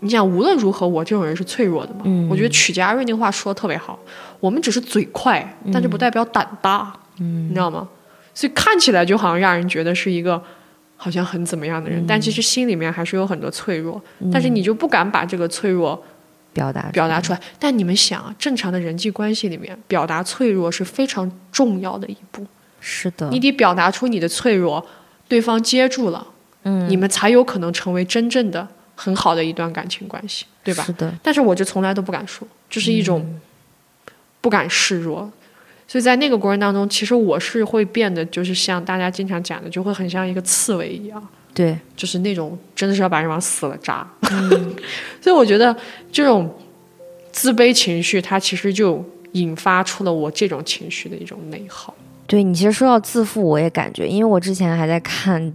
[0.00, 2.04] 你想无论如何，我这种人是脆弱的嘛？
[2.28, 3.98] 我觉得曲家瑞那话说的特别好，
[4.40, 7.88] 我们只是嘴快，但这不代表胆大，你知道吗？
[8.34, 10.42] 所以看起来就好像让人觉得是一个
[10.96, 14.00] 好像很怎么样的人，但其实心里面还是有很多脆弱，
[14.32, 16.02] 但是你就不敢把这个脆弱
[16.52, 17.40] 表达表达出来。
[17.58, 22.46] 但你们想啊，正常的人际关系里面，表达脆弱是非常重要的一步。
[22.80, 24.84] 是的，你得表达出你的脆弱，
[25.28, 26.26] 对方接住了。
[26.64, 30.84] 嗯，你们才有可能成为真正的很好的一段感情关系，对吧？
[30.84, 31.12] 是的。
[31.22, 33.40] 但是我就从来都不敢说，就是一种
[34.40, 35.30] 不敢示弱。
[35.88, 41.28] 所以在那个过程当中，其实我是会变得，就是像大家经常讲的，就会很像一个刺猬一样。
[41.52, 44.08] 对，就是那种真的是要把人往死了扎。
[45.20, 45.76] 所以我觉得
[46.12, 46.48] 这种
[47.32, 51.92] 自卑情绪，它其实就引发出了我这种情绪的一种内耗。
[52.30, 55.52] 对你其实说到自负，我也感觉，因为我之前还在看。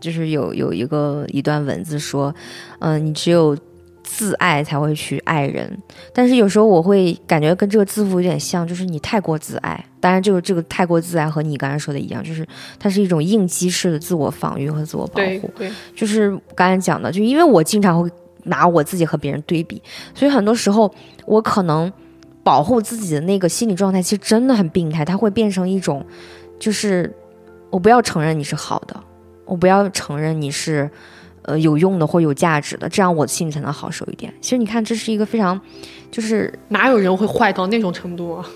[0.00, 2.32] 就是有有一个一段文字说，
[2.78, 3.58] 嗯，你只有
[4.04, 5.76] 自爱才会去爱人。
[6.14, 9.84] 但是有时候我会感觉跟这个自负有点像，就是你太过自爱。
[9.98, 12.46] 当然，这个这个太过自爱和你刚才说的一样，就是
[12.78, 15.50] 它是一种应激式的自我防御和自我保护。
[15.56, 18.08] 对，就是刚才讲的，就因为我经常会
[18.44, 19.82] 拿我自己和别人对比，
[20.14, 20.88] 所以很多时候
[21.26, 21.92] 我可能
[22.48, 26.02] 保护自己的那个心理状态其实真的很病态，它会变成一种，
[26.58, 27.14] 就是
[27.68, 28.98] 我不要承认你是好的。
[29.44, 30.90] 我不要承认你是，
[31.42, 34.32] 呃，有用的或有价值的，这样我心里才能好受一点。
[34.40, 35.60] 其实你看，这是一个非常，
[36.10, 38.46] 就是哪有人会坏到那种程度啊？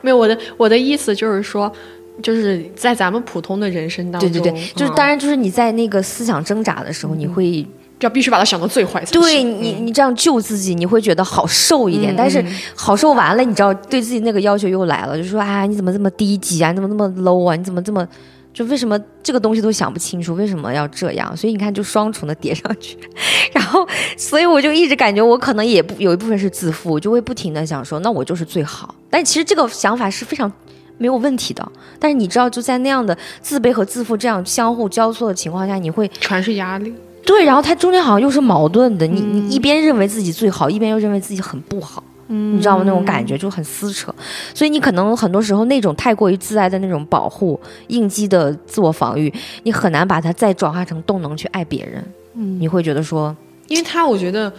[0.00, 1.72] 没有，我的我的意思就是说，
[2.20, 7.64] 就是在咱们普通的人生当中，对对对，就是当然就是你在那个思想挣扎的时候，你会
[8.00, 9.04] 要必须把它想到最坏。
[9.12, 12.14] 对你，你这样救自己，你会觉得好受一点。
[12.16, 12.44] 但是
[12.74, 16.70] 好受完了，你知道对自己那个要求又来了，就说啊，你怎么这么低级啊？
[16.70, 17.54] 你怎么这么 low 啊？
[17.54, 18.06] 你怎么这么？
[18.52, 21.36] 就为什么这个东西都想不清楚，为什么要这样？
[21.36, 22.98] 所以你看，就双重的叠上去，
[23.54, 23.86] 然后，
[24.16, 28.92] 所以我就一直感觉我可能也不有一部分是自负，就会不停的想说，那我就是最好。
[29.08, 30.50] 但其实这个想法是非常
[30.98, 31.70] 没有问题的。
[32.00, 36.92] 但是你知道，就在那样的自卑和自负这样相互交错的情况下，你会全是压力。
[37.24, 39.06] 对，然后它中间好像又是矛盾的。
[39.06, 42.02] 你你一边认为自己最好，一边又认为自己很不好。
[42.32, 42.84] 你知道吗？
[42.86, 44.14] 那种感觉就很撕扯，
[44.54, 47.58] 所以你可能很多时候那种太过于自爱的那种保护、
[47.88, 49.32] 应激的自我防御，
[49.64, 52.04] 你很难把它再转化成动能去爱别人。
[52.34, 54.52] 嗯，你会觉得说，因为他我觉得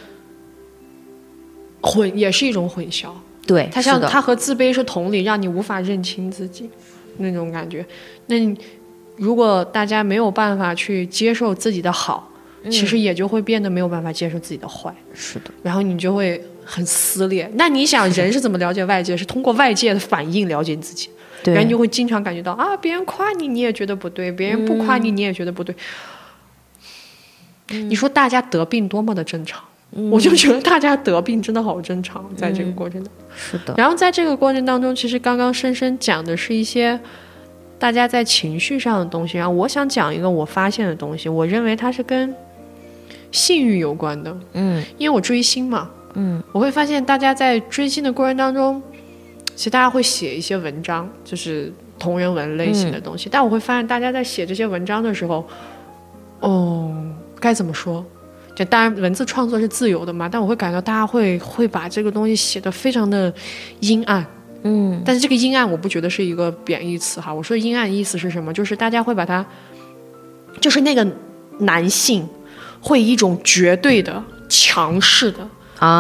[1.82, 3.08] 混也是一种混淆。
[3.48, 6.70] 对，他像他和自卑是同理，让你无法认清自己
[7.20, 7.86] 那种感觉。
[8.26, 8.36] 那
[9.16, 12.30] 如果大家没有办法去接受自己的好，
[12.70, 14.94] 其实也就会变得没有办法接受自己的坏。
[15.14, 16.42] 是的，然后你就会。
[16.64, 17.52] 很撕裂。
[17.56, 19.18] 那你想，人是怎么了解外界？
[19.18, 21.10] 是通过外界的反应了解你自己。
[21.44, 25.76] 对，然后你就会经常感觉到啊，别人夸你，你也觉得不对；别人不夸你，你也觉得不对。
[27.68, 29.62] 你说大家得病多么的正常，
[30.12, 33.12] 我就觉得大家得病真的好正常，在这个过程中。
[33.36, 33.74] 是的。
[33.76, 36.98] 然后在这个过程当中，其实刚刚深深讲的是一些
[37.78, 39.38] 大家在情绪上的东西。
[39.38, 42.34] 然后我想讲一个我发现的东西，我认为它是跟
[43.32, 44.38] 性欲有关的。
[44.54, 45.90] 嗯，因为我追星嘛。
[46.14, 48.82] 嗯，我会发现大家在追星的过程当中，
[49.56, 53.30] 其实大家会写一些文章，就是同人文类型的东西。
[53.32, 55.48] 但我会发现大家在写这些文章的时候，
[56.42, 56.94] 哦，
[57.40, 58.06] 该怎么说？
[58.54, 63.34] 就当然文字创作是自由的嘛，但我会感到大家会会把这个东西写的非常的
[63.80, 64.26] 阴暗。
[64.64, 67.34] 嗯，但是这个阴暗我不觉得是一个贬义词哈。
[67.34, 68.54] 我说阴暗意思是什么？
[68.54, 69.44] 就是大家会把它，
[70.60, 71.08] 就是那个
[71.60, 72.28] 男性
[72.82, 75.48] 会以一种绝对的强势的。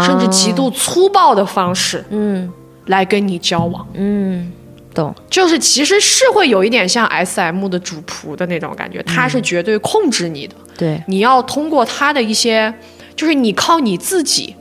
[0.05, 2.47] 甚至极度粗暴的方式，嗯，
[2.85, 4.51] 来跟你交往，嗯，
[4.93, 12.71] 懂，就是其实是会有一点像 S M 的主仆的那种感觉，他是绝对控制你的，对，你要通过他的一些，
[13.15, 14.55] 就是你靠你自己，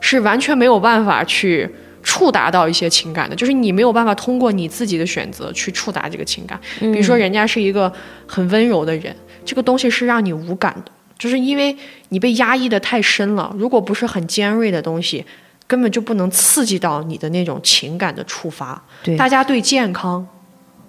[0.00, 1.66] 是完全没有办法去
[2.02, 7.90] 触达到一些情感的，就是你没有办法通过你自己的选择去触达这个情感，比如说人家是一个
[8.26, 9.16] 很温柔的人，
[9.46, 10.92] 这个东西是让你无感的。
[11.18, 11.74] 就是因为
[12.10, 15.24] 你被压抑的太深了，如果不是很尖锐的东西，
[15.66, 18.80] 根本就不能刺激到你的那种情感的触发。
[19.02, 20.26] 对，大家对健康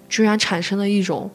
[0.08, 1.30] 居然产生了一种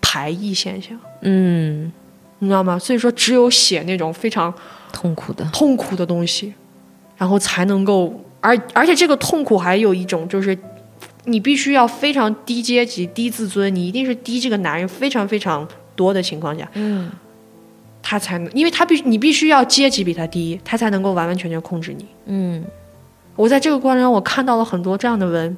[0.00, 0.98] 排异现象。
[1.22, 1.92] 嗯，
[2.38, 2.78] 你知道吗？
[2.78, 4.54] 所以说，只有写那种非常
[4.92, 6.54] 痛苦的痛苦的东西，
[7.16, 10.56] 然后才能够，而而且这个痛苦还有一种就是，
[11.24, 15.66] 你必须要非常低阶级、低自尊，你一定是低这个男人非常非常
[15.96, 16.66] 多的情况下。
[16.74, 17.10] 嗯。
[18.10, 22.06] 他才能，因为他必须，你必须要阶级比他低，他才能够完完全全控制你。
[22.24, 22.64] 嗯，
[23.36, 25.54] 我在这个过程中，我看到了很多这样的文，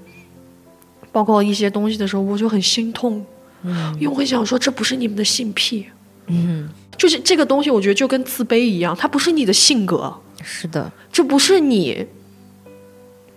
[1.13, 3.25] 包括一些东西的时候，我就很心痛。
[3.63, 5.87] 嗯，因为我会想说，这不是你们的性癖。
[6.27, 10.13] 嗯，就是这个东西，我觉得就跟自卑一样，它不是你的性格。
[10.43, 12.05] 是的，这不是你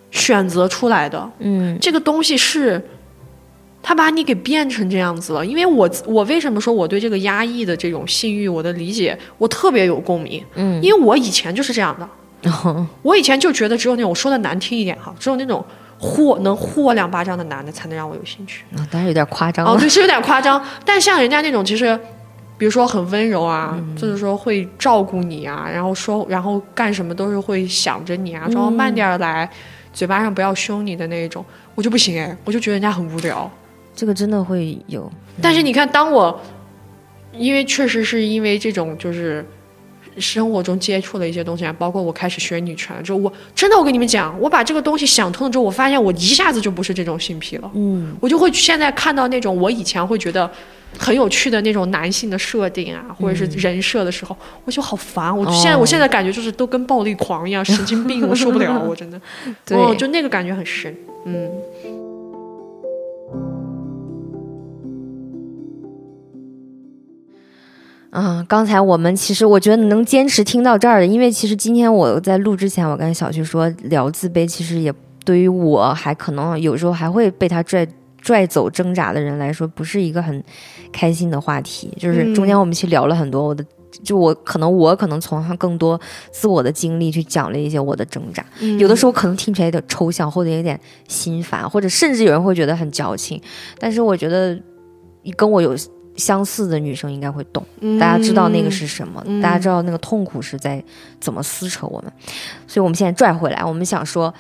[0.10, 1.32] 选择出来的。
[1.38, 2.84] 嗯，这个东西是。
[3.86, 15.64] 他把你给变成这样子了，因为我我为什么说我对这个压抑的这种性欲，我的理解我特别有共鸣，嗯，因为我以前就是这样的，我以前就觉得只有那种说的难听一点哈，只有那种
[16.00, 22.00] 呼能呼我两巴掌的男的才能让我有兴趣，啊，当然有点夸张哦，对，是有点夸张，但像人家那种其实，
[22.58, 29.50] 比如说很温柔啊，就是说会照顾你啊，然后说然后干什么都是会想着你啊，然后慢点来，
[29.92, 31.44] 嘴巴上不要凶你的那一种，
[31.76, 33.52] 我就不行哎，我就觉得人家很无聊。
[33.96, 36.40] 这个真的会有，但是你看，当我
[37.32, 39.46] 因为确实是因为这种就是
[40.18, 47.72] 生活中接触的一些东西啊，包括我开始学女权之后，我真的我跟你们讲，我把这个东西想通了之后，我发现我一下子就不是这种性癖了。
[47.74, 50.50] 嗯，我就会现在看到那种我以前会觉得
[50.98, 55.36] 很有趣的那种男性的设定啊，或者是人设的时候，我就好烦。
[55.36, 59.20] 我现在我现在感觉就是都跟暴力狂一样，神经病，我受不了，我真的，
[59.66, 61.50] 对，就那个感觉很深，嗯。
[68.16, 74.94] 嗯，刚才我们其实我觉得能坚持听到这儿的，因为其实今天我在录之前，我跟小徐说聊自卑，其实也
[75.26, 77.88] 对于我还可能有时候还会被他拽
[78.22, 80.44] 拽走挣扎的人来说，不是一个很
[80.92, 81.92] 开心的话题。
[81.98, 83.66] 就是中间我们去聊了很多，我的
[84.04, 86.00] 就我可能我可能从他更多
[86.32, 88.46] 自我的经历去讲了一些我的挣扎，
[88.78, 93.42] 有的时候可能听起来有点抽象，或者有点心烦，或者甚至有人会觉得很矫情，
[93.80, 94.56] 但是我觉得
[95.36, 95.76] 跟我有。
[96.16, 97.66] 相似的女生应该会懂，
[98.00, 100.84] 大家知道那个是什么，大家知道那个痛苦是在
[101.20, 102.12] 怎么撕扯我们，
[102.68, 104.34] 所以我们现在拽回来，我们想说，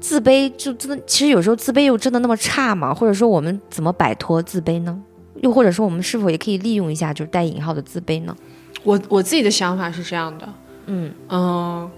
[0.00, 2.94] 自卑就真的，其实有时候自卑又真的那么差吗？
[2.94, 4.98] 或者说我们怎么摆脱自卑呢？
[5.42, 8.34] 又或者说我们是否也可以利用一下就是带引号的自卑呢？
[8.82, 10.48] 我我自己的想法是这样的，
[10.86, 11.90] 嗯嗯，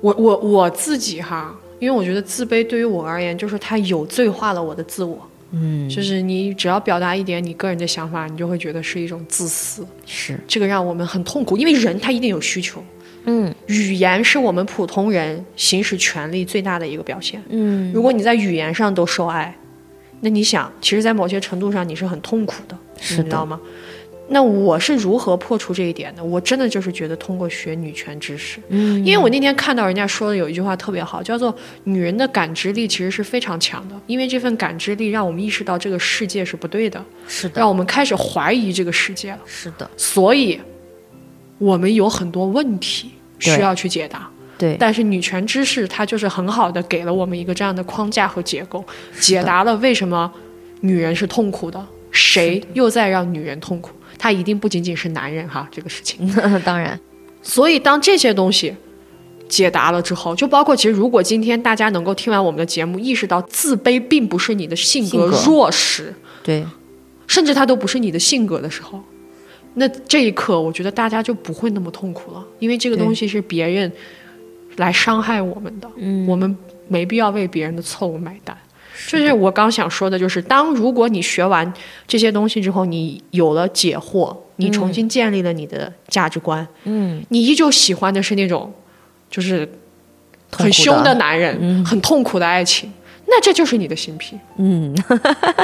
[0.00, 5.18] 我我我自己哈，因为我觉得自卑对于我而言，就是它有罪化了我的自我。
[5.50, 9.86] 嗯，就是你只要表达一点你个人的想法，你就会觉得是一种自私。
[10.04, 12.84] 是这个让我们很痛苦，因为人他一定有需求。
[13.24, 17.42] 嗯，语言是我们普通人行使权利最大的一个表现。
[17.48, 19.54] 嗯，如果你在语言上都受爱，
[20.20, 22.76] 那你想，其实，在某些程度上你是很痛苦的，
[23.10, 23.60] 你知道吗？
[24.30, 26.22] 那我是如何破除这一点的？
[26.22, 31.54] 我真的就是觉得通过学女权知识，嗯，因为我那天看到人家说的有一句话特别好，叫做
[31.84, 40.60] 女人的感知力其实是非常强的，因为这份感知力让我们意识到这个世界是不对的，是的，让我们开始怀疑这个世界了，是的，所以
[41.56, 48.84] 我们有很多问题需要去解答，对，但是女权知识它就是很好的给了我们一个这样的框架和结构，
[49.18, 50.30] 解答了为什么
[50.82, 53.92] 女人是痛苦的，谁又在让女人痛苦。
[54.18, 56.28] 他一定不仅仅是男人哈，这个事情。
[56.64, 56.98] 当然。
[57.40, 58.74] 所以当这些东西
[59.48, 66.12] 解答了之后，就包括其实如果今天大家能够听完我们的节目，意识到自卑并不是你的性格弱势，
[66.42, 66.66] 对，
[67.26, 69.00] 甚至它都不是你的性格的时候，
[69.74, 73.90] 那这一刻我觉得大家就不会那么痛苦了，因为这个东西是别人
[74.76, 76.54] 来伤害我们的，嗯，我们
[76.88, 78.54] 没必要为别人的错误买单。
[79.06, 81.72] 就是我刚想说的，就是当如果你学完
[82.06, 88.72] 这些东西之后，你有了解惑，你重新建立了你的价值观，嗯，你依旧喜欢的是那种，
[89.30, 89.68] 就是
[90.50, 92.92] 很凶的男人，很痛苦的爱情，
[93.26, 94.92] 那这就是你的新癖，嗯，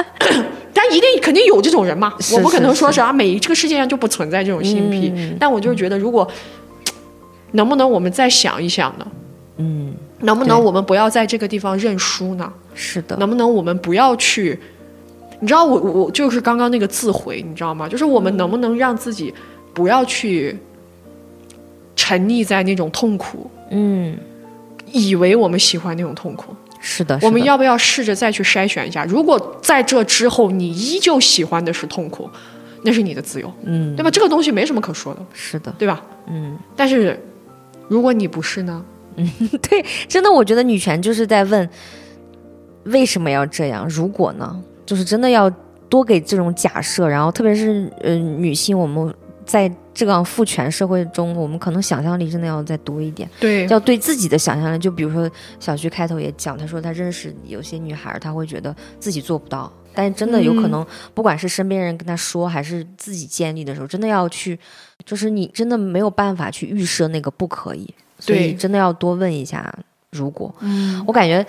[0.73, 6.25] 但一定肯定有这种人嘛，我不可能说是啊，每这个世界上就不存在这种新癖，但我就是觉得，如果
[7.51, 9.07] 能不能我们再想一想呢？
[9.57, 9.93] 嗯。
[10.25, 12.51] 能不能我们不要在这个地方认输呢？
[12.73, 13.15] 是的。
[13.17, 14.59] 能不能我们不要去？
[15.39, 17.87] 你知道我我就是刚刚那个自毁，你知道吗？
[17.87, 19.33] 就是我们能不能让自己
[19.73, 20.57] 不要去
[21.95, 23.49] 沉溺在那种痛苦？
[23.69, 24.17] 嗯。
[24.91, 26.55] 以为我们喜欢那种痛苦。
[26.79, 27.19] 是的。
[27.21, 29.03] 我们要不要试着再去筛选一下？
[29.05, 32.29] 如果在这之后你依旧喜欢的是痛苦，
[32.83, 33.51] 那是你的自由。
[33.63, 33.95] 嗯。
[33.95, 34.09] 对吧？
[34.09, 35.19] 这个东西没什么可说的。
[35.33, 35.73] 是的。
[35.77, 36.01] 对吧？
[36.27, 36.57] 嗯。
[36.75, 37.19] 但是
[37.89, 38.83] 如果你不是呢？
[39.15, 39.29] 嗯，
[39.61, 41.69] 对，真的，我觉得女权就是在问
[42.85, 43.87] 为什么要这样？
[43.89, 44.63] 如果呢？
[44.85, 45.49] 就是真的要
[45.89, 49.11] 多给这种假设，然后特别是呃，女性，我们
[49.43, 53.27] 在这个父权社会中，我们可能想象力真的要再多一点。
[53.39, 55.27] 对，要对自己的想象力，就比如说
[55.59, 60.85] 小徐开头也讲，他说他认识有些女孩，他会觉得自己做不到，但是真的有可能，
[61.15, 64.59] 不管是身边人跟他说，还是自己建立的时候，真的要去，
[65.03, 67.91] 就是你真的没有办法去预设那个不可以。
[68.19, 69.73] 所以真的要多问一下，
[70.11, 70.53] 如果，
[71.05, 71.45] 我感觉，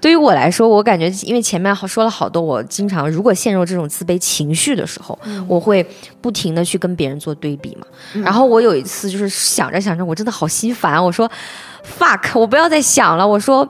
[0.00, 5.84] 对于我来说，我感觉，因为前面好说了好多，我经常如果陷入这种自卑情绪的时候，我会
[6.20, 7.86] 不停的去跟别人做对比嘛。
[8.22, 11.30] 然后我有一次就是想着想着，我真的好心烦，我说
[11.98, 13.26] ，fuck，我不要再想了。
[13.26, 13.68] 我说，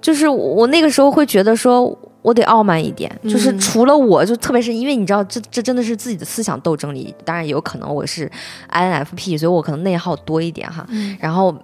[0.00, 1.96] 就是我那个时候会觉得说。
[2.24, 8.30] 我得傲慢一点，就是除了我就特别是因为你知道，这这真的是自己的思想斗争里，当然也有可能我是
[8.72, 10.86] INFP，所以我可能内耗多一点哈。
[11.20, 11.54] 然后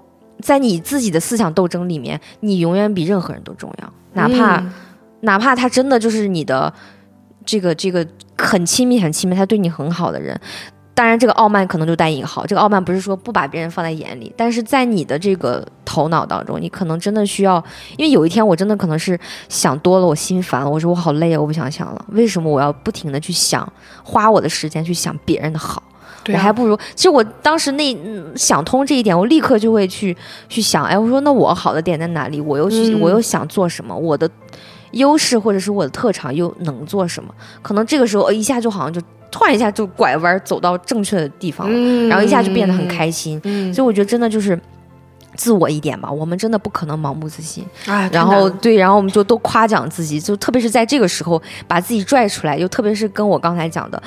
[0.42, 4.62] 在你自己的思想斗争里面，你永远比任何人都重要，哪怕
[5.22, 6.70] 哪怕他真的就是你的
[7.46, 8.06] 这个这个
[8.36, 10.38] 很亲密很亲密，他对你很好的人。
[11.00, 12.44] 当然，这个傲慢可能就带引号。
[12.44, 17.56] 这个傲慢不是说不把别人放在眼里，但是在你的这个头脑当中，你可能真的需要。
[17.96, 22.04] 因为有一天，我真的可能是想多了，我心烦了，我说我好累啊，我不想想了。
[22.08, 23.66] 为什么我要不停的去想，
[24.04, 25.82] 花我的时间去想别人的好？
[26.28, 26.78] 我还不如。
[26.94, 27.96] 其实我当时那
[28.36, 30.14] 想通这一点，我立刻就会去
[30.50, 32.42] 去想，哎，我说那我好的点在哪里？
[32.42, 33.96] 我又去我又想做什么？
[33.96, 34.30] 我的
[34.92, 37.34] 优势或者是我的特长又能做什么？
[37.62, 39.00] 可能这个时候一下就好像就。
[39.32, 43.40] 突然一下就拐弯走到正确的地方了，然后一下就变得很开心。
[43.72, 44.60] 所以我觉得真的就是
[45.36, 47.64] 自我一点吧，我们真的不可能盲目自信。
[48.10, 54.02] 然后对，然后我们就都夸奖自己，就特别是在这个时候把自己拽出来，又特别是跟我刚才讲的，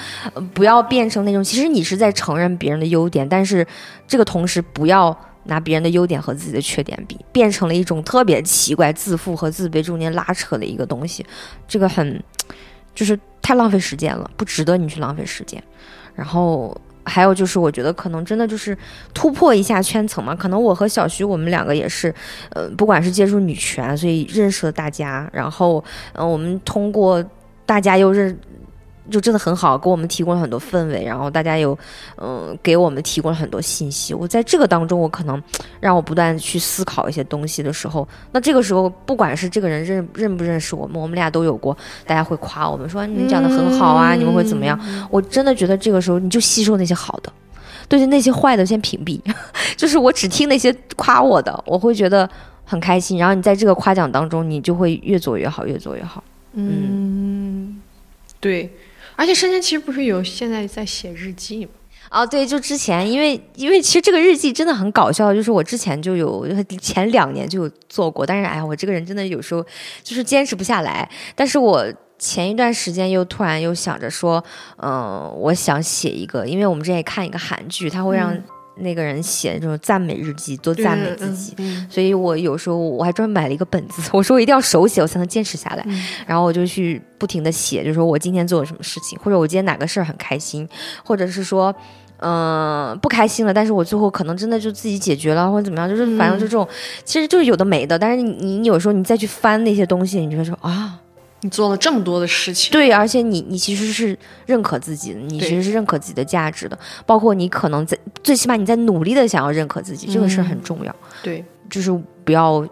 [0.53, 3.65] 不要变成那种其实你是在承认别人的优点，但是
[4.05, 11.25] 这个同时不要拿别人的优点和自己的缺点比，变成了一种特别奇怪自负和自卑中间拉扯的一个东西，
[11.67, 12.23] 这个很
[12.95, 13.19] 就是。
[13.45, 15.61] 太浪费时间了，不值得你去浪费时间。
[16.15, 16.73] 然后
[17.03, 18.77] 还有就是，我觉得可能真的就是
[19.13, 20.33] 突破一下圈层嘛。
[20.33, 22.15] 可能我和小徐我们两个也是，
[22.51, 25.29] 呃，不管是接触女权，所以认识了大家。
[25.33, 25.83] 然后，
[26.13, 27.21] 嗯，我们通过
[27.65, 28.33] 大家又认
[29.11, 31.77] 就真的很好，给我们提供了很多氛围，然后大家有，
[32.17, 34.13] 嗯，给我们提供了很多信息。
[34.13, 35.41] 我在这个当中，我可能
[35.81, 44.79] 让我不断去思考一些东西的时候，那这个时候，不管是这个人认认不认识我们，我们俩都有过，大家会夸我们说你讲的很好啊，你们会怎么样？
[45.11, 47.31] 我真的觉得这个时候你就吸收那些好的，
[47.89, 49.19] 对那些坏的先屏蔽，
[49.75, 52.29] 就是我只听那些夸我的，我会觉得
[52.63, 53.17] 很开心。
[53.17, 56.23] 然后你在这个夸奖当中，你就会越做越好，越做越好。
[56.53, 57.81] 嗯，
[58.39, 58.71] 对。
[59.15, 61.71] 而且，生前其实不是有现在在写日记吗？
[62.11, 66.47] 哦，对，就之前，因为因为其实这个日记真的很搞笑，就是我之前就有
[66.79, 69.65] 前两年就有做过，但是哎呀，我这个人真的有时候
[70.03, 71.09] 就是坚持不下来。
[71.35, 71.85] 但是我
[72.19, 74.43] 前一段时间又突然又想着说，
[74.77, 78.37] 嗯，我想写一个，因为我们之前也看一个韩剧，它会让。
[78.77, 81.55] 那个人写这种赞美日记，多赞美自己，
[81.89, 85.85] 所以我有时候我还专门买了一个本子， 我说我一定要手写，我才能坚持下来。
[86.25, 90.67] 然后我就去不停的写，就说我今天做了什么事情，或者我今天哪个事儿很开心，
[91.05, 91.73] 或者是说，
[92.17, 96.67] 嗯，不开心了，但是我最后可能真的就自己解决了，或者怎么样，就是反正就这种，
[97.05, 97.97] 其实就是有的没的。
[97.99, 100.99] 但是你你有时候你再去翻那些东西，你就会说啊。
[101.43, 110.95] 你做了这么多的事情，对，而且你你其实是认可自己的，你其实是认可自己的价值的，包括你可能在最起码你在努力的想要认可自己，这个事很重要。
[111.21, 111.91] 对，就是
[112.23, 112.65] 不要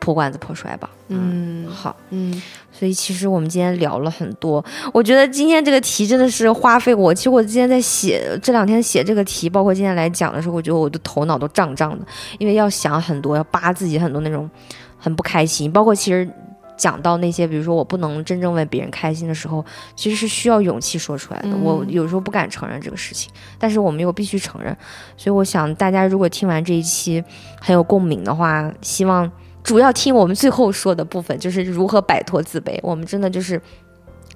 [0.00, 0.90] 破罐子破摔吧。
[1.06, 2.42] 嗯，好，嗯，
[2.72, 7.14] 所以其实我们今天聊了很多，我觉得今天这个题真的是花费我。
[7.14, 12.04] 其实我今天在写这两天写这个题，包括今天来讲的时候，我觉得我的头脑都胀胀的，
[12.40, 14.50] 因为要想很多，要扒自己很多那种
[14.98, 16.28] 很不开心，包括其实。
[16.76, 19.64] 讲到那些，比如说我不能真正为别人开心的时候，
[19.94, 21.56] 其实是需要勇气说出来的。
[21.56, 24.76] 我有时候不敢承认这个事情，但是我们又必须承认。
[25.16, 27.22] 所以我想，大家如果听完这一期
[27.60, 29.30] 很有共鸣的话，希望
[29.62, 32.78] 主要听我们最后说的部分，就是如何摆脱自卑。
[32.82, 33.60] 我们真的就是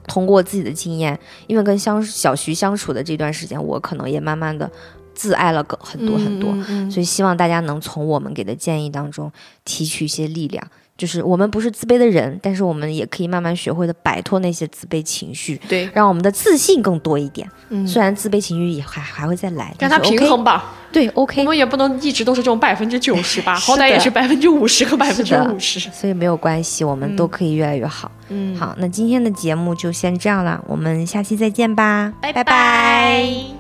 [0.07, 1.19] 通过自己的经验，
[1.49, 4.71] 因为跟相小徐相处的这段时间，我可能也慢慢的
[5.15, 6.51] 自爱了个很多很多。
[6.91, 9.31] 所以希望大家能从我们给的建议当中
[9.65, 10.67] 提取一些力量。
[10.99, 17.49] 就是我们不是自卑的人，但是我们也可以慢慢学会的摆脱那些自卑情绪，对，让我们的自信更多一点。
[17.69, 20.75] 嗯，虽然自卑情绪也还还会再来，让它平衡吧。
[20.91, 25.79] 对，OK，我们也不能一直都是这种百分之九十吧， 好歹也是百分之五十和百分之五十。
[25.91, 28.11] 所以没有关系，我们都可以越来越好。
[28.31, 33.58] 嗯，好，那今天的节目就先这样了，我们下期再见吧，拜拜。